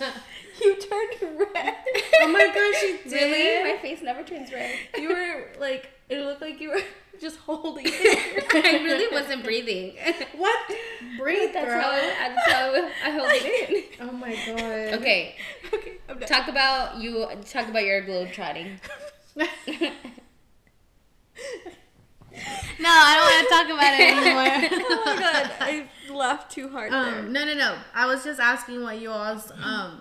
[0.00, 0.12] god.
[0.60, 1.74] You turned red.
[2.22, 3.12] oh my god, she did.
[3.32, 3.72] Really?
[3.72, 4.74] My face never turns red.
[4.98, 6.80] You were like, it looked like you were
[7.20, 8.44] just holding it.
[8.54, 9.94] I really wasn't breathing.
[10.36, 10.58] What?
[11.18, 11.80] Breathe, That's girl.
[11.80, 14.08] how, that's how I hold it in.
[14.08, 15.00] Oh my god.
[15.00, 15.36] Okay,
[15.72, 16.28] Okay, I'm done.
[16.28, 17.26] talk about you.
[17.48, 18.78] Talk about your globe trotting.
[22.80, 24.88] No, I don't want to talk about it anymore.
[24.90, 27.20] oh my god, I laughed too hard there.
[27.20, 27.76] Um, no, no, no.
[27.94, 30.00] I was just asking what you all's um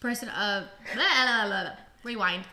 [0.00, 1.72] person uh blah, blah, blah,
[2.04, 2.44] rewind.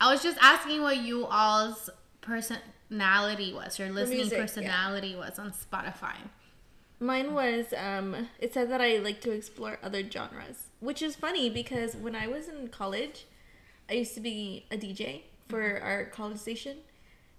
[0.00, 1.90] I was just asking what you all's
[2.20, 4.42] personality was, your listening music, yeah.
[4.42, 6.16] personality was on Spotify.
[7.00, 11.50] Mine was um it said that I like to explore other genres, which is funny
[11.50, 13.26] because when I was in college,
[13.88, 16.78] I used to be a DJ for our college station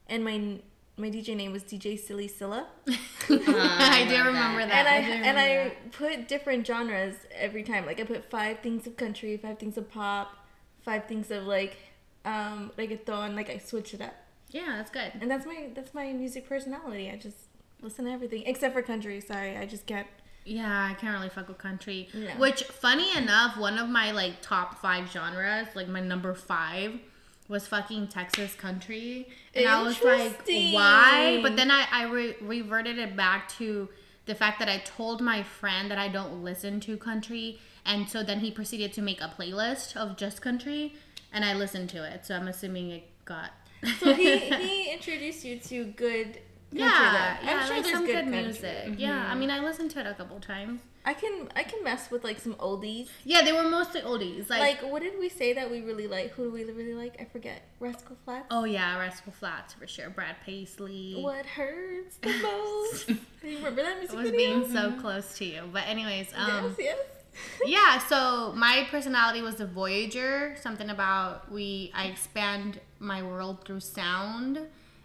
[0.08, 0.60] and my
[0.98, 2.68] my DJ name was DJ Silly Silla.
[3.30, 4.72] I do remember that.
[4.72, 5.92] and I, do and I that.
[5.92, 7.86] put different genres every time.
[7.86, 10.36] Like I put five things of country, five things of pop,
[10.82, 11.78] five things of like
[12.24, 14.14] um reggaeton, like I switch it up.
[14.50, 15.12] yeah, that's good.
[15.22, 17.10] And that's my that's my music personality.
[17.12, 17.38] I just
[17.82, 19.20] listen to everything except for country.
[19.22, 20.08] Sorry, I just can't
[20.46, 22.08] Yeah, I can't really fuck with country.
[22.14, 22.38] Yeah.
[22.38, 27.00] Which, funny enough, one of my like top five genres, like my number five,
[27.48, 31.40] was fucking Texas country, and I was like, why?
[31.42, 33.90] But then I I re- reverted it back to
[34.26, 38.24] the fact that I told my friend that I don't listen to country, and so
[38.24, 40.96] then he proceeded to make a playlist of just country,
[41.32, 42.26] and I listened to it.
[42.26, 43.52] So I'm assuming it got.
[44.00, 46.40] So he he introduced you to good
[46.80, 48.94] yeah, yeah, I'm sure like there's some good, good, music.
[48.98, 50.82] Yeah, I mean, I listened to it a couple times.
[51.06, 53.10] I can I can mess with like some oldies.
[53.24, 54.50] Yeah, they were mostly oldies.
[54.50, 56.32] Like, what did we say that we really like?
[56.32, 57.18] Who do we really like?
[57.20, 57.62] I forget.
[57.80, 58.48] Rascal Flatts.
[58.50, 60.10] Oh yeah, Rascal Flatts for sure.
[60.10, 61.16] Brad Paisley.
[61.22, 63.08] What hurts the most?
[63.08, 64.60] do you remember that I music was video?
[64.62, 65.62] being so close to you.
[65.72, 66.98] But anyways, um yes, yes.
[67.66, 73.82] yeah, so my personality was a voyager, something about we I expand my world through
[73.82, 74.60] sound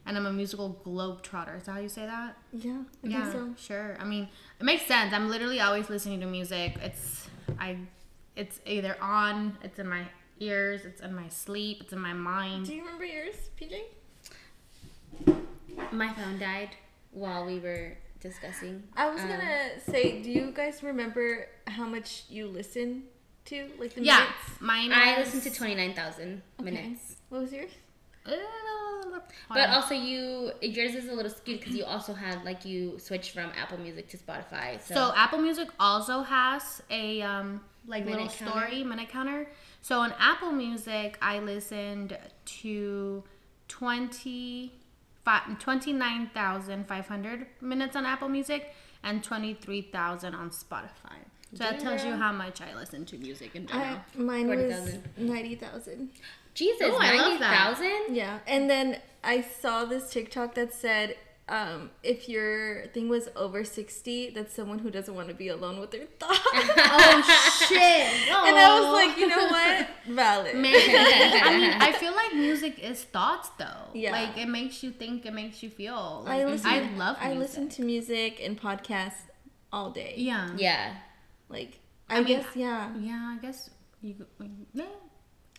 [0.07, 1.57] and I'm a musical globetrotter.
[1.59, 2.37] Is that how you say that?
[2.53, 3.55] Yeah, I yeah, think so.
[3.75, 3.97] sure.
[4.01, 4.29] I mean,
[4.59, 5.13] it makes sense.
[5.13, 6.77] I'm literally always listening to music.
[6.83, 7.29] It's
[7.59, 7.77] I
[8.37, 10.05] it's either on, it's in my
[10.39, 12.67] ears, it's in my sleep, it's in my mind.
[12.67, 13.81] Do you remember yours, PJ?
[15.93, 16.71] My phone died
[17.11, 18.83] while we were discussing.
[18.97, 23.05] I was Um, gonna say, do you guys remember how much you listen
[23.47, 24.61] to, like the Yeah, minutes?
[24.61, 27.17] mine I was- listened to twenty nine thousand minutes.
[27.29, 27.71] What was yours?
[28.27, 32.99] Hold But also, you yours is a little skewed because you also had like you
[32.99, 34.81] switched from Apple Music to Spotify.
[34.81, 38.61] So, So Apple Music also has a um like Minute little counter?
[38.67, 39.49] story minute counter.
[39.83, 43.25] So on Apple Music, I listened to
[43.69, 44.73] 20,
[45.25, 51.17] fi- 29,500 minutes on Apple Music and 23,000 on Spotify.
[51.55, 53.99] So that tells you how much I listen to music in general.
[54.15, 56.11] I, mine was 40,000.
[56.55, 56.79] Ninety thousand.
[56.79, 57.77] Jesus, Oh, I love ninety that.
[57.79, 58.15] thousand.
[58.17, 61.17] Yeah, and then I saw this TikTok that said,
[61.49, 65.81] um, if your thing was over sixty, that's someone who doesn't want to be alone
[65.81, 66.39] with their thoughts.
[66.55, 68.31] oh shit!
[68.51, 69.89] And I was like, you know what?
[70.09, 70.57] Valid.
[70.57, 73.89] Man, I mean, I feel like music is thoughts, though.
[73.95, 74.13] Yeah.
[74.13, 76.25] like it makes you think, it makes you feel.
[76.27, 76.71] I Like, listen.
[76.71, 77.17] I love.
[77.21, 79.29] I listen to music and podcasts
[79.73, 80.15] all day.
[80.17, 80.51] Yeah.
[80.57, 80.95] Yeah.
[81.49, 83.71] Like I, I mean, guess yeah, Yeah, I guess
[84.03, 84.15] you.
[84.73, 84.85] Yeah.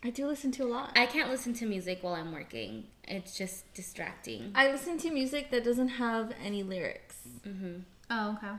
[0.03, 0.91] I do listen to a lot.
[0.97, 2.85] I can't listen to music while I'm working.
[3.03, 4.51] It's just distracting.
[4.55, 7.17] I listen to music that doesn't have any lyrics.
[7.43, 7.77] hmm
[8.09, 8.55] Oh, okay.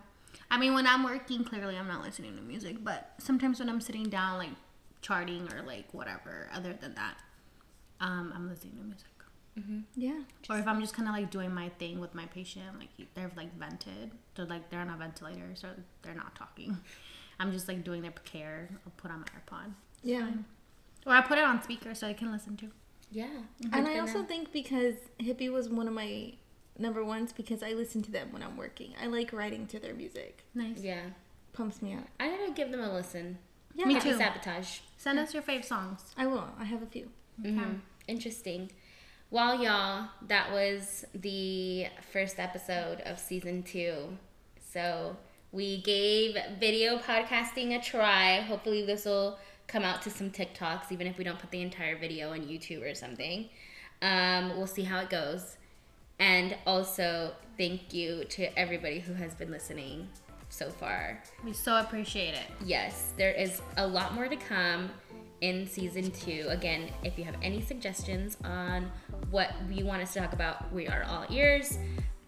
[0.51, 3.81] I mean, when I'm working, clearly I'm not listening to music, but sometimes when I'm
[3.81, 4.51] sitting down, like
[5.03, 7.17] charting or like whatever, other than that,
[8.01, 9.07] um, I'm listening to music.
[9.95, 10.21] Yeah.
[10.49, 13.31] Or if I'm just kind of like doing my thing with my patient, like they're
[13.37, 15.69] like vented, so like they're on a ventilator, so
[16.03, 16.79] they're not talking.
[17.39, 18.71] I'm just like doing their care.
[18.87, 20.29] I'll put on my AirPod, Yeah.
[21.07, 22.69] Or I put it on speaker so I can listen to.
[23.11, 23.27] Yeah.
[23.73, 26.33] And I also think because Hippie was one of my
[26.79, 28.95] number ones because I listen to them when I'm working.
[29.03, 30.45] I like writing to their music.
[30.55, 30.79] Nice.
[30.81, 31.03] Yeah.
[31.53, 32.05] Pumps me up.
[32.19, 33.39] I gotta give them a listen.
[33.75, 33.87] Yeah.
[33.87, 34.17] Me Happy too.
[34.19, 34.79] sabotage.
[34.97, 36.01] Send us your fave songs.
[36.17, 36.49] I will.
[36.59, 37.11] I have a few.
[37.41, 37.81] Mhm.
[38.09, 38.71] Interesting.
[39.31, 44.17] Well, y'all, that was the first episode of season two.
[44.61, 45.17] So
[45.53, 48.41] we gave video podcasting a try.
[48.41, 51.97] Hopefully, this will come out to some TikToks, even if we don't put the entire
[51.97, 53.49] video on YouTube or something.
[54.01, 55.57] Um, we'll see how it goes.
[56.19, 60.09] And also, thank you to everybody who has been listening
[60.49, 61.23] so far.
[61.45, 62.47] We so appreciate it.
[62.65, 64.91] Yes, there is a lot more to come
[65.41, 66.47] in season two.
[66.49, 68.91] Again, if you have any suggestions on
[69.31, 71.79] what you want us to talk about, we are all ears.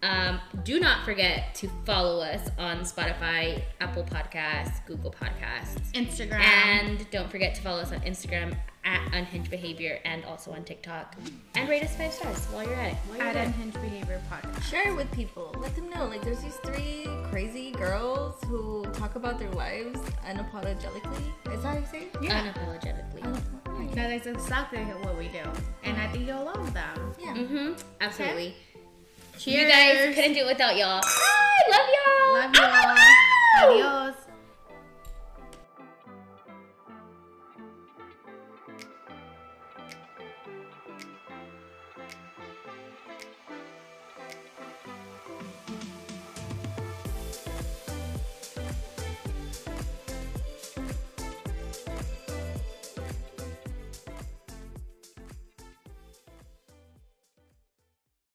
[0.05, 5.91] Um, do not forget to follow us on Spotify, Apple Podcasts, Google Podcasts.
[5.93, 6.39] Instagram.
[6.39, 11.15] And don't forget to follow us on Instagram at Unhinged Behavior and also on TikTok.
[11.55, 12.97] And rate us five stars while you're at it.
[13.07, 13.45] While you're at there.
[13.45, 14.61] Unhinged Behavior Podcast.
[14.69, 15.55] Share it with people.
[15.57, 16.05] Let them know.
[16.05, 21.51] Like, there's these three crazy girls who talk about their lives unapologetically.
[21.51, 22.15] Is that how you say it?
[22.21, 22.43] Yeah.
[22.43, 23.21] Unapologetically.
[23.21, 23.95] Unapologetically.
[23.95, 25.41] That is exactly what we do.
[25.83, 27.13] And I think you'll love them.
[27.19, 27.33] Yeah.
[27.33, 27.73] Mm-hmm.
[28.01, 28.55] Absolutely.
[29.37, 29.61] Cheers.
[29.61, 31.01] You guys couldn't do it without y'all.
[31.03, 32.33] I love y'all.
[32.41, 33.99] Love you all.
[34.03, 34.24] Adios.